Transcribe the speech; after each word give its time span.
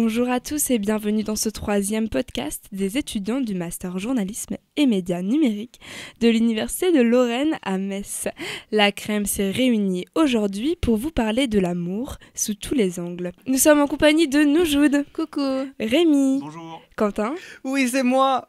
Bonjour 0.00 0.30
à 0.30 0.38
tous 0.38 0.70
et 0.70 0.78
bienvenue 0.78 1.24
dans 1.24 1.34
ce 1.34 1.48
troisième 1.48 2.08
podcast 2.08 2.68
des 2.70 2.98
étudiants 2.98 3.40
du 3.40 3.56
Master 3.56 3.98
Journalisme 3.98 4.56
et 4.76 4.86
Médias 4.86 5.22
Numériques 5.22 5.80
de 6.20 6.28
l'Université 6.28 6.92
de 6.92 7.00
Lorraine 7.00 7.58
à 7.62 7.78
Metz. 7.78 8.28
La 8.70 8.92
crème 8.92 9.26
s'est 9.26 9.50
réunie 9.50 10.06
aujourd'hui 10.14 10.76
pour 10.76 10.98
vous 10.98 11.10
parler 11.10 11.48
de 11.48 11.58
l'amour 11.58 12.18
sous 12.32 12.54
tous 12.54 12.74
les 12.74 13.00
angles. 13.00 13.32
Nous 13.48 13.58
sommes 13.58 13.80
en 13.80 13.88
compagnie 13.88 14.28
de 14.28 14.44
Noujoud. 14.44 15.04
Coucou. 15.12 15.66
Rémi. 15.80 16.38
Bonjour. 16.42 16.80
Quentin. 16.94 17.34
Oui, 17.64 17.88
c'est 17.88 18.04
moi. 18.04 18.46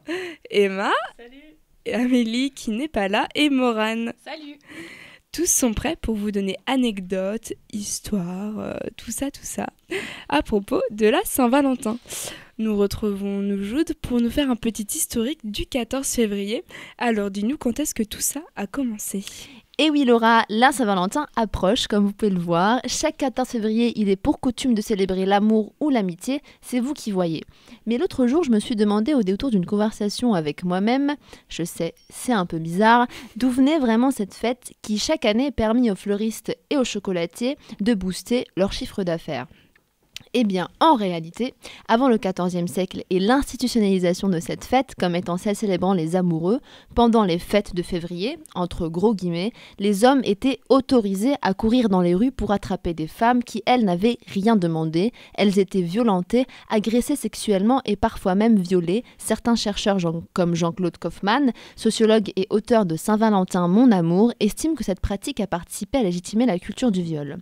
Emma. 0.52 0.92
Salut. 1.16 1.56
Et 1.84 1.94
Amélie 1.94 2.52
qui 2.52 2.70
n'est 2.70 2.86
pas 2.86 3.08
là 3.08 3.26
et 3.34 3.50
Morane. 3.50 4.12
Salut. 4.24 4.56
Tous 5.32 5.48
sont 5.48 5.74
prêts 5.74 5.94
pour 5.94 6.16
vous 6.16 6.32
donner 6.32 6.56
anecdotes, 6.66 7.52
histoires, 7.72 8.58
euh, 8.58 8.74
tout 8.96 9.12
ça, 9.12 9.30
tout 9.30 9.44
ça, 9.44 9.68
à 10.28 10.42
propos 10.42 10.82
de 10.90 11.06
la 11.06 11.20
Saint-Valentin. 11.24 11.98
Nous 12.58 12.76
retrouvons 12.76 13.38
Noujoud 13.38 13.94
pour 14.02 14.20
nous 14.20 14.28
faire 14.28 14.50
un 14.50 14.56
petit 14.56 14.88
historique 14.90 15.38
du 15.44 15.66
14 15.66 16.04
février. 16.06 16.64
Alors 16.98 17.30
dis-nous 17.30 17.58
quand 17.58 17.78
est-ce 17.78 17.94
que 17.94 18.02
tout 18.02 18.20
ça 18.20 18.42
a 18.56 18.66
commencé? 18.66 19.24
Et 19.82 19.88
oui 19.88 20.04
Laura, 20.04 20.44
la 20.50 20.72
Saint-Valentin 20.72 21.26
approche, 21.36 21.86
comme 21.86 22.04
vous 22.04 22.12
pouvez 22.12 22.30
le 22.30 22.38
voir. 22.38 22.82
Chaque 22.86 23.16
14 23.16 23.48
février, 23.48 23.98
il 23.98 24.10
est 24.10 24.16
pour 24.16 24.38
coutume 24.38 24.74
de 24.74 24.82
célébrer 24.82 25.24
l'amour 25.24 25.72
ou 25.80 25.88
l'amitié, 25.88 26.42
c'est 26.60 26.80
vous 26.80 26.92
qui 26.92 27.10
voyez. 27.10 27.44
Mais 27.86 27.96
l'autre 27.96 28.26
jour, 28.26 28.44
je 28.44 28.50
me 28.50 28.58
suis 28.58 28.76
demandé 28.76 29.14
au 29.14 29.22
détour 29.22 29.48
d'une 29.48 29.64
conversation 29.64 30.34
avec 30.34 30.64
moi-même, 30.64 31.16
je 31.48 31.62
sais, 31.62 31.94
c'est 32.10 32.34
un 32.34 32.44
peu 32.44 32.58
bizarre, 32.58 33.06
d'où 33.36 33.48
venait 33.48 33.78
vraiment 33.78 34.10
cette 34.10 34.34
fête 34.34 34.74
qui 34.82 34.98
chaque 34.98 35.24
année 35.24 35.50
permis 35.50 35.90
aux 35.90 35.96
fleuristes 35.96 36.54
et 36.68 36.76
aux 36.76 36.84
chocolatiers 36.84 37.56
de 37.80 37.94
booster 37.94 38.44
leur 38.58 38.74
chiffre 38.74 39.02
d'affaires? 39.02 39.46
Eh 40.34 40.44
bien, 40.44 40.68
en 40.80 40.94
réalité, 40.94 41.54
avant 41.88 42.08
le 42.08 42.18
XIVe 42.18 42.66
siècle 42.66 43.04
et 43.10 43.18
l'institutionnalisation 43.18 44.28
de 44.28 44.38
cette 44.38 44.64
fête 44.64 44.94
comme 44.98 45.16
étant 45.16 45.36
celle 45.36 45.56
célébrant 45.56 45.92
les 45.92 46.14
amoureux, 46.14 46.60
pendant 46.94 47.24
les 47.24 47.38
fêtes 47.38 47.74
de 47.74 47.82
février, 47.82 48.38
entre 48.54 48.88
gros 48.88 49.14
guillemets, 49.14 49.52
les 49.78 50.04
hommes 50.04 50.22
étaient 50.24 50.60
autorisés 50.68 51.34
à 51.42 51.54
courir 51.54 51.88
dans 51.88 52.00
les 52.00 52.14
rues 52.14 52.30
pour 52.30 52.52
attraper 52.52 52.94
des 52.94 53.08
femmes 53.08 53.42
qui, 53.42 53.62
elles, 53.66 53.84
n'avaient 53.84 54.18
rien 54.26 54.56
demandé. 54.56 55.12
Elles 55.34 55.58
étaient 55.58 55.82
violentées, 55.82 56.46
agressées 56.68 57.16
sexuellement 57.16 57.80
et 57.84 57.96
parfois 57.96 58.34
même 58.34 58.58
violées. 58.58 59.04
Certains 59.18 59.56
chercheurs 59.56 59.98
comme 60.32 60.54
Jean-Claude 60.54 60.98
Kaufmann, 60.98 61.52
sociologue 61.76 62.30
et 62.36 62.46
auteur 62.50 62.86
de 62.86 62.96
Saint-Valentin, 62.96 63.68
Mon 63.68 63.90
amour, 63.90 64.32
estiment 64.40 64.74
que 64.74 64.84
cette 64.84 65.00
pratique 65.00 65.40
a 65.40 65.46
participé 65.46 65.98
à 65.98 66.02
légitimer 66.02 66.46
la 66.46 66.58
culture 66.58 66.92
du 66.92 67.02
viol. 67.02 67.38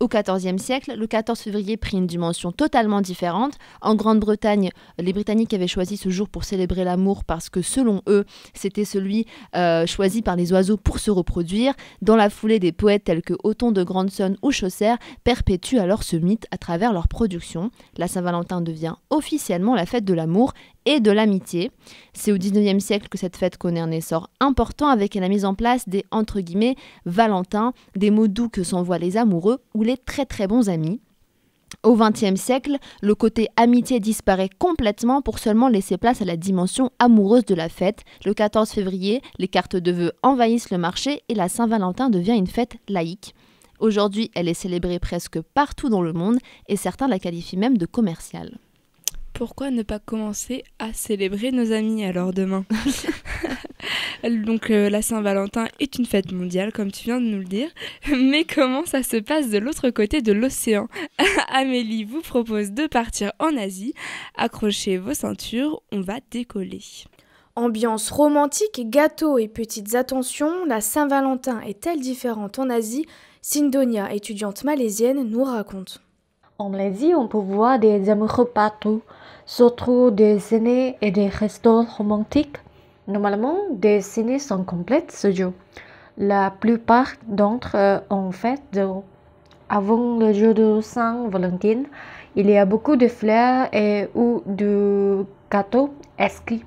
Au 0.00 0.06
XIVe 0.06 0.58
siècle, 0.58 0.94
le 0.96 1.06
14 1.08 1.40
février 1.40 1.76
prit 1.76 1.96
une 1.96 2.06
dimension 2.06 2.52
totalement 2.52 3.00
différente. 3.00 3.54
En 3.80 3.96
Grande-Bretagne, 3.96 4.70
les 4.98 5.12
Britanniques 5.12 5.52
avaient 5.54 5.66
choisi 5.66 5.96
ce 5.96 6.08
jour 6.08 6.28
pour 6.28 6.44
célébrer 6.44 6.84
l'amour 6.84 7.24
parce 7.24 7.48
que 7.48 7.62
selon 7.62 8.02
eux, 8.06 8.24
c'était 8.54 8.84
celui 8.84 9.26
euh, 9.56 9.86
choisi 9.86 10.22
par 10.22 10.36
les 10.36 10.52
oiseaux 10.52 10.76
pour 10.76 11.00
se 11.00 11.10
reproduire. 11.10 11.74
Dans 12.00 12.14
la 12.14 12.30
foulée, 12.30 12.60
des 12.60 12.70
poètes 12.70 13.04
tels 13.04 13.22
que 13.22 13.34
Othon 13.42 13.72
de 13.72 13.82
Grandson 13.82 14.36
ou 14.40 14.52
Chaucer 14.52 14.94
perpétuent 15.24 15.80
alors 15.80 16.04
ce 16.04 16.14
mythe 16.16 16.46
à 16.52 16.58
travers 16.58 16.92
leur 16.92 17.08
production. 17.08 17.72
La 17.96 18.06
Saint-Valentin 18.06 18.60
devient 18.60 18.94
officiellement 19.10 19.74
la 19.74 19.84
fête 19.84 20.04
de 20.04 20.14
l'amour 20.14 20.52
et 20.88 21.00
de 21.00 21.10
l'amitié. 21.10 21.70
C'est 22.14 22.32
au 22.32 22.38
XIXe 22.38 22.82
siècle 22.82 23.08
que 23.08 23.18
cette 23.18 23.36
fête 23.36 23.58
connaît 23.58 23.80
un 23.80 23.90
essor 23.90 24.30
important 24.40 24.88
avec 24.88 25.14
la 25.14 25.28
mise 25.28 25.44
en 25.44 25.54
place 25.54 25.86
des 25.86 26.06
entre 26.10 26.40
guillemets 26.40 26.76
Valentins, 27.04 27.74
des 27.94 28.10
mots 28.10 28.26
doux 28.26 28.48
que 28.48 28.62
s'envoient 28.62 28.98
les 28.98 29.18
amoureux 29.18 29.58
ou 29.74 29.82
les 29.82 29.98
très 29.98 30.24
très 30.24 30.46
bons 30.46 30.70
amis. 30.70 31.02
Au 31.82 31.94
XXe 31.94 32.40
siècle, 32.40 32.78
le 33.02 33.14
côté 33.14 33.48
amitié 33.56 34.00
disparaît 34.00 34.48
complètement 34.58 35.20
pour 35.20 35.38
seulement 35.38 35.68
laisser 35.68 35.98
place 35.98 36.22
à 36.22 36.24
la 36.24 36.38
dimension 36.38 36.90
amoureuse 36.98 37.44
de 37.44 37.54
la 37.54 37.68
fête. 37.68 38.04
Le 38.24 38.32
14 38.32 38.70
février, 38.70 39.20
les 39.38 39.48
cartes 39.48 39.76
de 39.76 39.92
vœux 39.92 40.12
envahissent 40.22 40.70
le 40.70 40.78
marché 40.78 41.22
et 41.28 41.34
la 41.34 41.50
Saint-Valentin 41.50 42.08
devient 42.08 42.36
une 42.36 42.46
fête 42.46 42.76
laïque. 42.88 43.34
Aujourd'hui, 43.78 44.30
elle 44.34 44.48
est 44.48 44.54
célébrée 44.54 44.98
presque 44.98 45.38
partout 45.42 45.90
dans 45.90 46.02
le 46.02 46.14
monde 46.14 46.38
et 46.66 46.76
certains 46.76 47.08
la 47.08 47.18
qualifient 47.18 47.58
même 47.58 47.76
de 47.76 47.84
commerciale 47.84 48.58
pourquoi 49.38 49.70
ne 49.70 49.84
pas 49.84 50.00
commencer 50.00 50.64
à 50.80 50.92
célébrer 50.92 51.52
nos 51.52 51.70
amis 51.70 52.04
alors 52.04 52.32
demain 52.32 52.64
Donc 54.24 54.72
euh, 54.72 54.90
la 54.90 55.00
Saint-Valentin 55.00 55.68
est 55.78 55.96
une 55.96 56.06
fête 56.06 56.32
mondiale, 56.32 56.72
comme 56.72 56.90
tu 56.90 57.04
viens 57.04 57.20
de 57.20 57.26
nous 57.26 57.38
le 57.38 57.44
dire. 57.44 57.70
Mais 58.10 58.42
comment 58.42 58.84
ça 58.84 59.04
se 59.04 59.16
passe 59.16 59.48
de 59.48 59.58
l'autre 59.58 59.90
côté 59.90 60.22
de 60.22 60.32
l'océan? 60.32 60.88
Amélie 61.52 62.02
vous 62.02 62.20
propose 62.20 62.72
de 62.72 62.88
partir 62.88 63.30
en 63.38 63.56
Asie. 63.56 63.94
Accrochez 64.36 64.96
vos 64.96 65.14
ceintures, 65.14 65.82
on 65.92 66.00
va 66.00 66.16
décoller. 66.32 66.82
Ambiance 67.54 68.10
romantique, 68.10 68.90
gâteaux 68.90 69.38
et 69.38 69.46
petites 69.46 69.94
attentions, 69.94 70.64
la 70.64 70.80
Saint-Valentin 70.80 71.60
est-elle 71.60 72.00
différente 72.00 72.58
en 72.58 72.70
Asie? 72.70 73.06
Sindonia, 73.40 74.12
étudiante 74.12 74.64
malaisienne, 74.64 75.22
nous 75.22 75.44
raconte. 75.44 76.02
En 76.60 76.70
Malaisie, 76.70 77.14
on 77.14 77.28
peut 77.28 77.38
voir 77.38 77.78
des 77.78 78.10
amoureux 78.10 78.44
partout, 78.44 79.00
surtout 79.46 80.10
des 80.10 80.40
ciné 80.40 80.96
et 81.00 81.12
des 81.12 81.28
restos 81.28 81.82
romantiques. 81.82 82.56
Normalement, 83.06 83.58
des 83.70 84.00
ciné 84.00 84.40
sont 84.40 84.64
complètes 84.64 85.12
ce 85.12 85.30
jour. 85.30 85.52
La 86.16 86.50
plupart 86.50 87.12
d'entre 87.28 87.76
eux 87.76 88.00
ont 88.10 88.32
fait 88.32 88.60
avant 89.68 90.18
le 90.18 90.32
jour 90.32 90.52
de 90.52 90.80
Saint-Valentin. 90.80 91.84
Il 92.34 92.50
y 92.50 92.58
a 92.58 92.64
beaucoup 92.64 92.96
de 92.96 93.06
fleurs 93.06 93.72
et 93.72 94.08
ou 94.16 94.42
de 94.44 95.24
gâteaux 95.52 95.90
exquis 96.18 96.64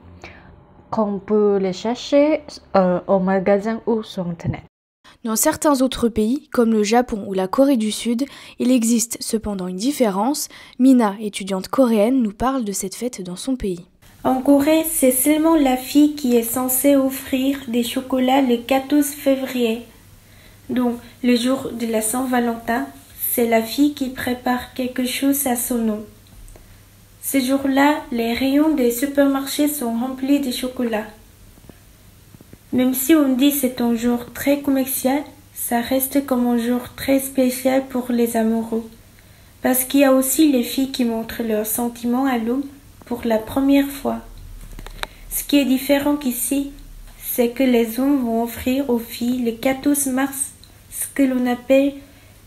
qu'on 0.89 1.19
peut 1.19 1.57
les 1.57 1.73
chercher 1.73 2.43
euh, 2.77 3.01
au 3.07 3.19
magasin 3.19 3.81
ou 3.85 4.03
sur 4.03 4.25
Internet. 4.25 4.70
Dans 5.23 5.35
certains 5.35 5.83
autres 5.83 6.09
pays, 6.09 6.47
comme 6.51 6.71
le 6.71 6.81
Japon 6.81 7.25
ou 7.27 7.33
la 7.33 7.47
Corée 7.47 7.77
du 7.77 7.91
Sud, 7.91 8.25
il 8.57 8.71
existe 8.71 9.17
cependant 9.19 9.67
une 9.67 9.75
différence. 9.75 10.49
Mina, 10.79 11.15
étudiante 11.19 11.67
coréenne, 11.67 12.23
nous 12.23 12.31
parle 12.31 12.63
de 12.63 12.71
cette 12.71 12.95
fête 12.95 13.21
dans 13.21 13.35
son 13.35 13.55
pays. 13.55 13.85
En 14.23 14.41
Corée, 14.41 14.83
c'est 14.91 15.11
seulement 15.11 15.55
la 15.55 15.77
fille 15.77 16.15
qui 16.15 16.35
est 16.35 16.41
censée 16.41 16.95
offrir 16.95 17.59
des 17.67 17.83
chocolats 17.83 18.41
le 18.41 18.57
14 18.57 19.05
février. 19.05 19.83
Donc, 20.71 20.95
le 21.23 21.35
jour 21.35 21.69
de 21.71 21.85
la 21.85 22.01
Saint-Valentin, 22.01 22.87
c'est 23.31 23.47
la 23.47 23.61
fille 23.61 23.93
qui 23.93 24.09
prépare 24.09 24.73
quelque 24.73 25.05
chose 25.05 25.45
à 25.45 25.55
son 25.55 25.77
nom. 25.77 26.03
Ce 27.21 27.39
jour-là, 27.39 28.01
les 28.11 28.33
rayons 28.33 28.73
des 28.73 28.89
supermarchés 28.89 29.67
sont 29.67 29.91
remplis 29.91 30.39
de 30.39 30.49
chocolat. 30.49 31.05
Même 32.73 32.93
si 32.93 33.13
on 33.15 33.35
dit 33.35 33.51
c'est 33.51 33.81
un 33.81 33.95
jour 33.95 34.31
très 34.33 34.61
commercial, 34.61 35.23
ça 35.53 35.81
reste 35.81 36.25
comme 36.25 36.47
un 36.47 36.57
jour 36.57 36.81
très 36.95 37.19
spécial 37.19 37.85
pour 37.87 38.11
les 38.11 38.37
amoureux. 38.37 38.89
Parce 39.61 39.83
qu'il 39.83 39.99
y 39.99 40.05
a 40.05 40.13
aussi 40.13 40.51
les 40.51 40.63
filles 40.63 40.91
qui 40.91 41.03
montrent 41.03 41.43
leurs 41.43 41.65
sentiments 41.65 42.25
à 42.25 42.37
l'homme 42.37 42.63
pour 43.05 43.21
la 43.25 43.37
première 43.37 43.89
fois. 43.89 44.19
Ce 45.29 45.43
qui 45.43 45.59
est 45.59 45.65
différent 45.65 46.15
qu'ici, 46.15 46.71
c'est 47.21 47.49
que 47.49 47.63
les 47.63 47.99
hommes 47.99 48.23
vont 48.23 48.43
offrir 48.43 48.89
aux 48.89 48.99
filles 48.99 49.43
le 49.43 49.51
14 49.51 50.07
mars 50.07 50.51
ce 50.91 51.07
que 51.13 51.23
l'on 51.23 51.45
appelle 51.45 51.93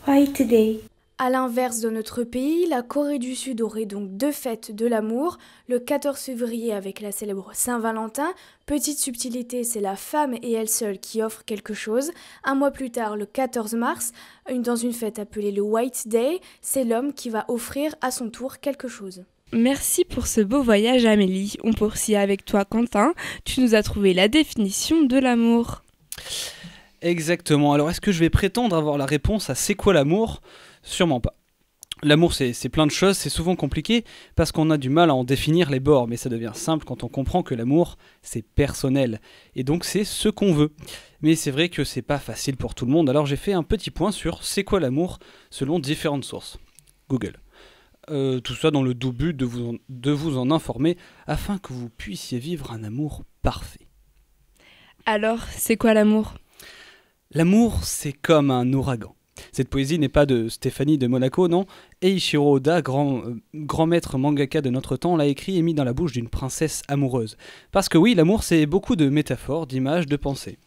White 0.07 0.41
Day. 0.47 0.79
A 1.17 1.29
l'inverse 1.29 1.79
de 1.79 1.89
notre 1.89 2.25
pays, 2.25 2.67
la 2.67 2.81
Corée 2.81 3.19
du 3.19 3.35
Sud 3.35 3.61
aurait 3.61 3.85
donc 3.85 4.17
deux 4.17 4.33
fêtes 4.33 4.75
de 4.75 4.85
l'amour, 4.85 5.37
le 5.69 5.79
14 5.79 6.19
février 6.19 6.73
avec 6.73 6.99
la 6.99 7.13
célèbre 7.13 7.51
Saint-Valentin. 7.53 8.33
Petite 8.65 8.99
subtilité, 8.99 9.63
c'est 9.63 9.79
la 9.79 9.95
femme 9.95 10.35
et 10.41 10.51
elle 10.51 10.67
seule 10.67 10.99
qui 10.99 11.23
offre 11.23 11.45
quelque 11.45 11.73
chose. 11.73 12.11
Un 12.43 12.55
mois 12.55 12.71
plus 12.71 12.91
tard, 12.91 13.15
le 13.15 13.25
14 13.25 13.75
mars, 13.75 14.11
dans 14.53 14.75
une 14.75 14.91
fête 14.91 15.17
appelée 15.17 15.53
le 15.53 15.61
White 15.61 16.09
Day, 16.09 16.41
c'est 16.59 16.83
l'homme 16.83 17.13
qui 17.13 17.29
va 17.29 17.45
offrir 17.47 17.95
à 18.01 18.11
son 18.11 18.29
tour 18.29 18.59
quelque 18.59 18.89
chose. 18.89 19.23
Merci 19.53 20.03
pour 20.03 20.27
ce 20.27 20.41
beau 20.41 20.61
voyage 20.61 21.05
Amélie. 21.05 21.55
On 21.63 21.71
poursuit 21.71 22.17
avec 22.17 22.43
toi 22.43 22.65
Quentin. 22.65 23.13
Tu 23.45 23.61
nous 23.61 23.73
as 23.73 23.83
trouvé 23.83 24.13
la 24.13 24.27
définition 24.27 25.03
de 25.03 25.17
l'amour. 25.17 25.81
Exactement. 27.01 27.71
Alors 27.71 27.89
est-ce 27.89 28.01
que 28.01 28.11
je 28.11 28.19
vais 28.19 28.29
prétendre 28.29 28.75
avoir 28.75 28.97
la 28.97 29.05
réponse 29.05 29.49
à 29.49 29.55
c'est 29.55 29.75
quoi 29.75 29.93
l'amour? 29.93 30.41
Sûrement 30.85 31.19
pas. 31.19 31.35
L'amour, 32.03 32.33
c'est 32.33 32.69
plein 32.69 32.85
de 32.85 32.91
choses, 32.91 33.17
c'est 33.17 33.29
souvent 33.29 33.55
compliqué 33.55 34.03
parce 34.35 34.51
qu'on 34.51 34.69
a 34.69 34.77
du 34.77 34.89
mal 34.89 35.09
à 35.09 35.15
en 35.15 35.23
définir 35.23 35.71
les 35.71 35.79
bords, 35.79 36.07
mais 36.07 36.17
ça 36.17 36.29
devient 36.29 36.51
simple 36.53 36.85
quand 36.85 37.03
on 37.03 37.07
comprend 37.07 37.41
que 37.41 37.55
l'amour, 37.55 37.97
c'est 38.21 38.43
personnel. 38.43 39.19
Et 39.55 39.63
donc, 39.63 39.85
c'est 39.85 40.03
ce 40.03 40.29
qu'on 40.29 40.53
veut. 40.53 40.73
Mais 41.21 41.35
c'est 41.35 41.51
vrai 41.51 41.69
que 41.69 41.83
c'est 41.83 42.01
pas 42.01 42.19
facile 42.19 42.57
pour 42.57 42.75
tout 42.75 42.85
le 42.85 42.91
monde, 42.91 43.09
alors 43.09 43.25
j'ai 43.25 43.37
fait 43.37 43.53
un 43.53 43.63
petit 43.63 43.91
point 43.91 44.11
sur 44.11 44.43
c'est 44.43 44.63
quoi 44.63 44.79
l'amour 44.79 45.19
selon 45.49 45.79
différentes 45.79 46.25
sources. 46.25 46.59
Google. 47.09 47.39
Euh, 48.11 48.39
tout 48.39 48.53
ça 48.53 48.69
dans 48.69 48.83
le 48.83 48.93
doux 48.93 49.13
but 49.13 49.35
de 49.35 49.45
vous, 49.45 49.79
de 49.89 50.11
vous 50.11 50.37
en 50.37 50.51
informer 50.51 50.97
afin 51.25 51.57
que 51.57 51.73
vous 51.73 51.89
puissiez 51.89 52.37
vivre 52.37 52.71
un 52.71 52.83
amour 52.83 53.23
parfait. 53.41 53.87
Alors, 55.07 55.39
c'est 55.49 55.77
quoi 55.77 55.95
l'amour? 55.95 56.35
L'amour, 57.31 57.83
c'est 57.83 58.13
comme 58.13 58.51
un 58.51 58.71
ouragan. 58.73 59.15
Cette 59.51 59.69
poésie 59.69 59.99
n'est 59.99 60.09
pas 60.09 60.25
de 60.25 60.49
Stéphanie 60.49 60.97
de 60.97 61.07
Monaco, 61.07 61.47
non. 61.47 61.65
Eiichiro 62.01 62.55
Oda, 62.55 62.81
grand, 62.81 63.25
euh, 63.25 63.41
grand 63.53 63.85
maître 63.85 64.17
mangaka 64.17 64.61
de 64.61 64.69
notre 64.69 64.97
temps, 64.97 65.15
l'a 65.15 65.27
écrit 65.27 65.57
et 65.57 65.61
mis 65.61 65.73
dans 65.73 65.83
la 65.83 65.93
bouche 65.93 66.13
d'une 66.13 66.29
princesse 66.29 66.81
amoureuse. 66.87 67.37
Parce 67.71 67.89
que 67.89 67.97
oui, 67.97 68.15
l'amour 68.15 68.43
c'est 68.43 68.65
beaucoup 68.65 68.95
de 68.95 69.09
métaphores, 69.09 69.67
d'images, 69.67 70.07
de 70.07 70.15
pensées. 70.15 70.57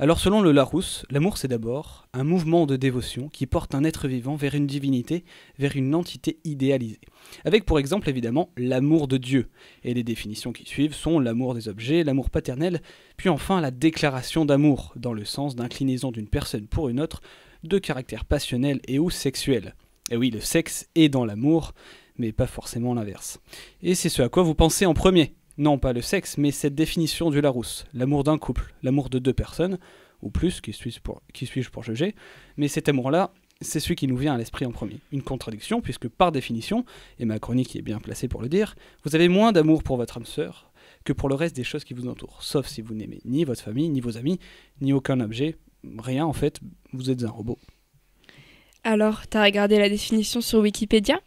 Alors 0.00 0.20
selon 0.20 0.42
le 0.42 0.52
Larousse, 0.52 1.04
l'amour 1.10 1.38
c'est 1.38 1.48
d'abord 1.48 2.06
un 2.12 2.22
mouvement 2.22 2.66
de 2.66 2.76
dévotion 2.76 3.28
qui 3.28 3.46
porte 3.46 3.74
un 3.74 3.82
être 3.82 4.06
vivant 4.06 4.36
vers 4.36 4.54
une 4.54 4.68
divinité, 4.68 5.24
vers 5.58 5.74
une 5.74 5.92
entité 5.92 6.38
idéalisée. 6.44 7.00
Avec 7.44 7.64
pour 7.64 7.80
exemple 7.80 8.08
évidemment 8.08 8.50
l'amour 8.56 9.08
de 9.08 9.16
Dieu. 9.16 9.48
Et 9.82 9.94
les 9.94 10.04
définitions 10.04 10.52
qui 10.52 10.66
suivent 10.66 10.94
sont 10.94 11.18
l'amour 11.18 11.52
des 11.54 11.68
objets, 11.68 12.04
l'amour 12.04 12.30
paternel, 12.30 12.80
puis 13.16 13.28
enfin 13.28 13.60
la 13.60 13.72
déclaration 13.72 14.44
d'amour, 14.44 14.92
dans 14.94 15.12
le 15.12 15.24
sens 15.24 15.56
d'inclinaison 15.56 16.12
d'une 16.12 16.28
personne 16.28 16.68
pour 16.68 16.88
une 16.88 17.00
autre, 17.00 17.20
de 17.64 17.78
caractère 17.78 18.24
passionnel 18.24 18.80
et 18.86 18.98
ou 18.98 19.10
sexuel. 19.10 19.74
Et 20.10 20.16
oui, 20.16 20.30
le 20.30 20.40
sexe 20.40 20.88
est 20.94 21.08
dans 21.08 21.24
l'amour, 21.24 21.74
mais 22.16 22.32
pas 22.32 22.46
forcément 22.46 22.94
l'inverse. 22.94 23.40
Et 23.82 23.94
c'est 23.94 24.08
ce 24.08 24.22
à 24.22 24.28
quoi 24.28 24.42
vous 24.42 24.54
pensez 24.54 24.86
en 24.86 24.94
premier. 24.94 25.34
Non, 25.56 25.78
pas 25.78 25.92
le 25.92 26.02
sexe, 26.02 26.38
mais 26.38 26.50
cette 26.50 26.74
définition 26.74 27.30
du 27.30 27.40
Larousse, 27.40 27.84
l'amour 27.92 28.24
d'un 28.24 28.38
couple, 28.38 28.74
l'amour 28.82 29.10
de 29.10 29.18
deux 29.18 29.32
personnes, 29.32 29.78
ou 30.22 30.30
plus, 30.30 30.60
qui 30.60 30.72
suis-je 30.72 31.00
pour, 31.00 31.22
pour 31.72 31.82
juger, 31.82 32.14
mais 32.56 32.68
cet 32.68 32.88
amour-là, 32.88 33.32
c'est 33.60 33.80
celui 33.80 33.96
qui 33.96 34.06
nous 34.06 34.16
vient 34.16 34.34
à 34.34 34.38
l'esprit 34.38 34.66
en 34.66 34.70
premier. 34.70 35.00
Une 35.10 35.22
contradiction, 35.22 35.80
puisque 35.80 36.08
par 36.08 36.32
définition, 36.32 36.84
et 37.18 37.24
ma 37.24 37.38
chronique 37.38 37.74
est 37.74 37.82
bien 37.82 37.98
placée 37.98 38.28
pour 38.28 38.40
le 38.40 38.48
dire, 38.48 38.76
vous 39.04 39.14
avez 39.14 39.28
moins 39.28 39.52
d'amour 39.52 39.82
pour 39.82 39.96
votre 39.96 40.16
âme 40.16 40.26
sœur 40.26 40.70
que 41.04 41.12
pour 41.12 41.28
le 41.28 41.34
reste 41.34 41.56
des 41.56 41.64
choses 41.64 41.84
qui 41.84 41.94
vous 41.94 42.08
entourent, 42.08 42.42
sauf 42.42 42.66
si 42.66 42.82
vous 42.82 42.94
n'aimez 42.94 43.20
ni 43.24 43.44
votre 43.44 43.62
famille, 43.62 43.88
ni 43.88 44.00
vos 44.00 44.16
amis, 44.16 44.38
ni 44.80 44.92
aucun 44.92 45.20
objet, 45.20 45.56
rien 45.98 46.24
en 46.26 46.32
fait, 46.32 46.60
vous 46.92 47.10
êtes 47.10 47.24
un 47.24 47.30
robot. 47.30 47.58
Alors, 48.84 49.26
t'as 49.26 49.44
regardé 49.44 49.78
la 49.78 49.88
définition 49.88 50.40
sur 50.40 50.60
Wikipédia? 50.60 51.20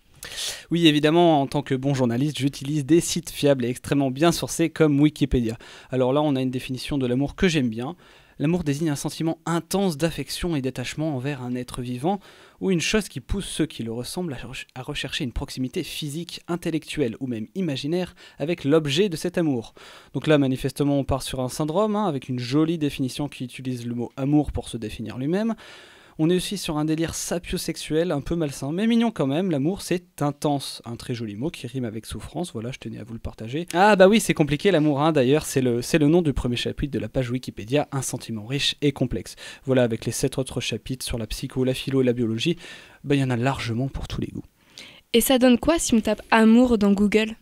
Oui, 0.69 0.88
évidemment, 0.88 1.42
en 1.42 1.48
tant 1.48 1.62
que 1.62 1.75
bon 1.75 1.94
journaliste, 1.94 2.39
j'utilise 2.39 2.86
des 2.86 3.01
sites 3.01 3.30
fiables 3.30 3.65
et 3.65 3.69
extrêmement 3.69 4.12
bien 4.12 4.31
sourcés 4.31 4.69
comme 4.69 5.00
Wikipédia. 5.00 5.57
Alors 5.89 6.13
là, 6.13 6.21
on 6.21 6.36
a 6.36 6.42
une 6.42 6.51
définition 6.51 6.98
de 6.98 7.07
l'amour 7.07 7.36
que 7.36 7.48
j'aime 7.48 7.69
bien. 7.69 7.95
L'amour 8.41 8.63
désigne 8.63 8.89
un 8.89 8.95
sentiment 8.95 9.38
intense 9.45 9.97
d'affection 9.97 10.55
et 10.55 10.63
d'attachement 10.63 11.15
envers 11.15 11.43
un 11.43 11.53
être 11.53 11.83
vivant 11.83 12.19
ou 12.59 12.71
une 12.71 12.81
chose 12.81 13.07
qui 13.07 13.19
pousse 13.19 13.45
ceux 13.45 13.67
qui 13.67 13.83
le 13.83 13.91
ressemblent 13.91 14.35
à 14.73 14.81
rechercher 14.81 15.23
une 15.23 15.31
proximité 15.31 15.83
physique, 15.83 16.41
intellectuelle 16.47 17.15
ou 17.19 17.27
même 17.27 17.45
imaginaire 17.53 18.15
avec 18.39 18.63
l'objet 18.63 19.09
de 19.09 19.15
cet 19.15 19.38
amour. 19.38 19.75
Donc 20.13 20.25
là, 20.25 20.39
manifestement, 20.39 20.97
on 20.97 21.03
part 21.03 21.21
sur 21.21 21.39
un 21.39 21.49
syndrome, 21.49 21.95
hein, 21.95 22.07
avec 22.07 22.29
une 22.29 22.39
jolie 22.39 22.79
définition 22.79 23.29
qui 23.29 23.43
utilise 23.43 23.85
le 23.85 23.93
mot 23.93 24.11
amour 24.17 24.51
pour 24.51 24.69
se 24.69 24.77
définir 24.77 25.19
lui-même. 25.19 25.53
On 26.23 26.29
est 26.29 26.35
aussi 26.35 26.59
sur 26.59 26.77
un 26.77 26.85
délire 26.85 27.15
sapiosexuel 27.15 28.12
un 28.12 28.21
peu 28.21 28.35
malsain, 28.35 28.71
mais 28.71 28.85
mignon 28.85 29.09
quand 29.09 29.25
même. 29.25 29.50
L'amour, 29.50 29.81
c'est 29.81 30.21
intense. 30.21 30.79
Un 30.85 30.95
très 30.95 31.15
joli 31.15 31.35
mot 31.35 31.50
qui 31.50 31.65
rime 31.65 31.83
avec 31.83 32.06
souffrance. 32.06 32.53
Voilà, 32.53 32.71
je 32.71 32.77
tenais 32.77 33.00
à 33.00 33.03
vous 33.03 33.13
le 33.13 33.19
partager. 33.19 33.65
Ah 33.73 33.95
bah 33.95 34.07
oui, 34.07 34.19
c'est 34.19 34.35
compliqué 34.35 34.69
l'amour, 34.69 35.01
hein. 35.01 35.13
d'ailleurs, 35.13 35.45
c'est 35.45 35.62
le, 35.62 35.81
nom 36.07 36.21
du 36.21 36.31
premier 36.31 36.57
chapitre 36.57 36.94
de 36.94 37.00
la 37.00 37.09
page 37.09 37.31
Wikipédia, 37.31 37.88
un 37.91 38.03
sentiment 38.03 38.45
riche 38.45 38.75
et 38.83 38.91
complexe. 38.91 39.35
Voilà, 39.65 39.81
avec 39.81 40.06
les 40.06 40.12
sept 40.12 40.38
autres 40.38 40.62
chapitres 40.62 41.03
sur 41.03 41.18
la 41.18 41.25
psycho, 41.25 41.63
la 41.63 41.73
philo 41.73 42.03
et 42.03 42.06
la 42.06 42.13
biologie, 42.13 42.56
bah 43.03 43.15
il 43.15 43.21
y 43.21 43.23
en 43.23 43.31
a 43.31 43.35
largement 43.35 43.88
pour 43.88 44.07
tous 44.07 44.21
les 44.21 44.27
goûts. 44.27 44.45
Et 45.13 45.19
ça 45.19 45.37
donne 45.39 45.57
quoi 45.57 45.77
si 45.77 45.93
on 45.93 45.99
tape 45.99 46.21
amour 46.31 46.77
dans 46.77 46.93
Google? 46.93 47.35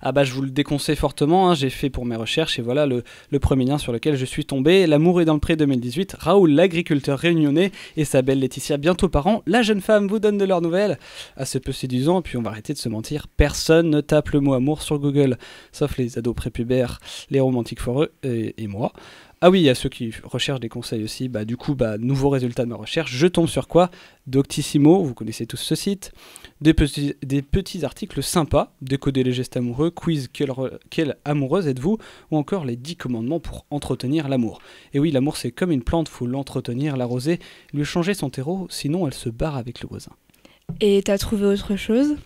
Ah 0.00 0.12
bah 0.12 0.22
je 0.22 0.32
vous 0.32 0.42
le 0.42 0.50
déconseille 0.50 0.94
fortement, 0.94 1.50
hein. 1.50 1.54
j'ai 1.56 1.70
fait 1.70 1.90
pour 1.90 2.06
mes 2.06 2.14
recherches 2.14 2.60
et 2.60 2.62
voilà 2.62 2.86
le, 2.86 3.02
premier 3.40 3.64
lien 3.64 3.78
sur 3.78 3.92
lequel 3.92 4.14
je 4.14 4.24
suis 4.24 4.44
tombé. 4.44 4.86
L'amour 4.86 5.20
est 5.20 5.24
dans 5.24 5.34
le 5.34 5.40
pré 5.40 5.56
2018, 5.56 6.14
Raoul 6.20 6.52
l'agriculteur 6.52 7.18
réunionnais 7.18 7.72
et 7.96 8.04
sa 8.04 8.22
belle 8.22 8.38
Laetitia 8.38 8.76
bientôt 8.76 9.08
parents. 9.08 9.42
La 9.44 9.62
jeune 9.62 9.80
femme 9.80 10.06
vous 10.06 10.20
donne 10.20 10.38
de 10.38 10.44
leurs 10.44 10.60
nouvelles. 10.60 11.00
Assez 11.36 11.58
peu 11.58 11.72
séduisant, 11.72 12.22
puis 12.22 12.36
on 12.36 12.42
va 12.42 12.50
arrêter 12.50 12.74
de 12.74 12.78
se 12.78 12.88
mentir, 12.88 13.26
personne 13.26 13.90
ne 13.90 14.00
tape 14.00 14.30
le 14.30 14.38
mot 14.38 14.54
amour 14.54 14.80
sur 14.80 15.00
Google, 15.00 15.36
sauf 15.72 15.96
les 15.96 16.18
ados 16.18 16.36
prépubères, 16.36 17.00
les 17.30 17.40
romantiques 17.40 17.80
foreux 17.80 18.12
et 18.22 18.68
moi. 18.68 18.92
Ah 19.42 19.50
oui, 19.50 19.60
il 19.60 19.64
y 19.64 19.68
a 19.68 19.74
ceux 19.74 19.90
qui 19.90 20.14
recherchent 20.24 20.60
des 20.60 20.70
conseils 20.70 21.04
aussi. 21.04 21.28
Bah, 21.28 21.44
du 21.44 21.58
coup, 21.58 21.74
bah, 21.74 21.98
nouveau 21.98 22.30
résultat 22.30 22.64
de 22.64 22.70
ma 22.70 22.76
recherche. 22.76 23.12
Je 23.12 23.26
tombe 23.26 23.48
sur 23.48 23.68
quoi? 23.68 23.90
Doctissimo, 24.26 25.02
vous 25.02 25.12
connaissez 25.12 25.46
tous 25.46 25.58
ce 25.58 25.74
site. 25.74 26.12
Des 26.62 26.72
petits, 26.72 27.14
des 27.22 27.42
petits 27.42 27.84
articles 27.84 28.22
sympas, 28.22 28.72
décoder 28.80 29.22
les 29.22 29.32
gestes 29.32 29.58
amoureux, 29.58 29.90
quiz 29.90 30.28
quelle, 30.32 31.16
amoureuse 31.26 31.68
êtes-vous? 31.68 31.98
Ou 32.30 32.36
encore 32.38 32.64
les 32.64 32.76
10 32.76 32.96
commandements 32.96 33.38
pour 33.38 33.66
entretenir 33.70 34.28
l'amour. 34.28 34.60
Et 34.94 34.98
oui, 34.98 35.10
l'amour 35.10 35.36
c'est 35.36 35.50
comme 35.50 35.70
une 35.70 35.82
plante, 35.82 36.08
faut 36.08 36.26
l'entretenir, 36.26 36.96
l'arroser, 36.96 37.38
lui 37.74 37.84
changer 37.84 38.14
son 38.14 38.30
terreau, 38.30 38.66
sinon 38.70 39.06
elle 39.06 39.14
se 39.14 39.28
barre 39.28 39.56
avec 39.56 39.82
le 39.82 39.88
voisin. 39.88 40.12
Et 40.80 41.02
t'as 41.04 41.18
trouvé 41.18 41.44
autre 41.44 41.76
chose? 41.76 42.16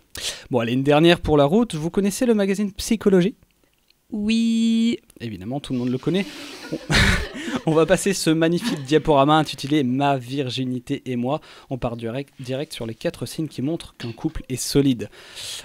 Bon, 0.51 0.61
allez, 0.61 0.75
une 0.75 0.85
dernière 0.85 1.21
pour 1.21 1.37
la 1.37 1.45
route. 1.45 1.75
Vous 1.75 1.91
connaissez 1.91 2.25
le 2.25 2.35
magazine 2.35 2.73
Psychologie? 2.73 3.35
Oui. 4.13 4.99
Évidemment, 5.21 5.61
tout 5.61 5.73
le 5.73 5.79
monde 5.79 5.91
le 5.91 5.99
connaît. 5.99 6.25
On 7.67 7.73
va 7.75 7.87
passer 7.87 8.13
ce 8.13 8.31
magnifique 8.31 8.83
diaporama 8.83 9.37
intitulé 9.37 9.83
Ma 9.83 10.17
virginité 10.17 11.03
et 11.07 11.17
moi. 11.17 11.41
On 11.69 11.79
part 11.79 11.97
direct, 11.97 12.33
direct 12.41 12.73
sur 12.73 12.87
les 12.87 12.95
quatre 12.95 13.27
signes 13.27 13.49
qui 13.49 13.63
montrent 13.63 13.95
qu'un 13.97 14.13
couple 14.13 14.43
est 14.49 14.57
solide. 14.57 15.11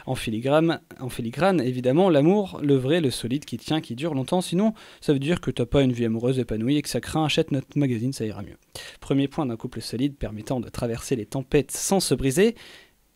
En 0.06 0.16
filigrane, 0.16 0.82
en 1.00 1.10
filigrane 1.10 1.62
évidemment, 1.62 2.10
l'amour, 2.10 2.60
le 2.62 2.76
vrai, 2.76 3.02
le 3.02 3.12
solide 3.12 3.46
qui 3.46 3.58
tient, 3.58 3.82
qui 3.82 3.96
dure 3.96 4.14
longtemps. 4.14 4.42
Sinon, 4.42 4.74
ça 5.02 5.14
veut 5.14 5.20
dire 5.20 5.42
que 5.42 5.52
t'as 5.52 5.66
pas 5.66 5.82
une 5.82 5.94
vie 5.94 6.06
amoureuse 6.06 6.40
épanouie 6.40 6.78
et 6.78 6.82
que 6.82 6.90
ça 6.90 7.02
craint. 7.02 7.26
Achète 7.26 7.52
notre 7.52 7.78
magazine, 7.78 8.14
ça 8.14 8.26
ira 8.26 8.42
mieux. 8.44 8.58
Premier 9.00 9.28
point 9.28 9.46
d'un 9.46 9.58
couple 9.58 9.82
solide 9.82 10.16
permettant 10.16 10.60
de 10.60 10.70
traverser 10.70 11.16
les 11.16 11.26
tempêtes 11.26 11.72
sans 11.72 12.00
se 12.00 12.14
briser. 12.14 12.56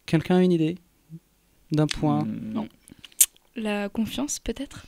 Quelqu'un 0.05 0.37
a 0.37 0.41
une 0.41 0.51
idée? 0.51 0.75
D'un 1.71 1.87
point? 1.87 2.23
Hmm. 2.23 2.53
Non. 2.53 2.67
La 3.59 3.89
confiance, 3.89 4.39
peut-être? 4.39 4.85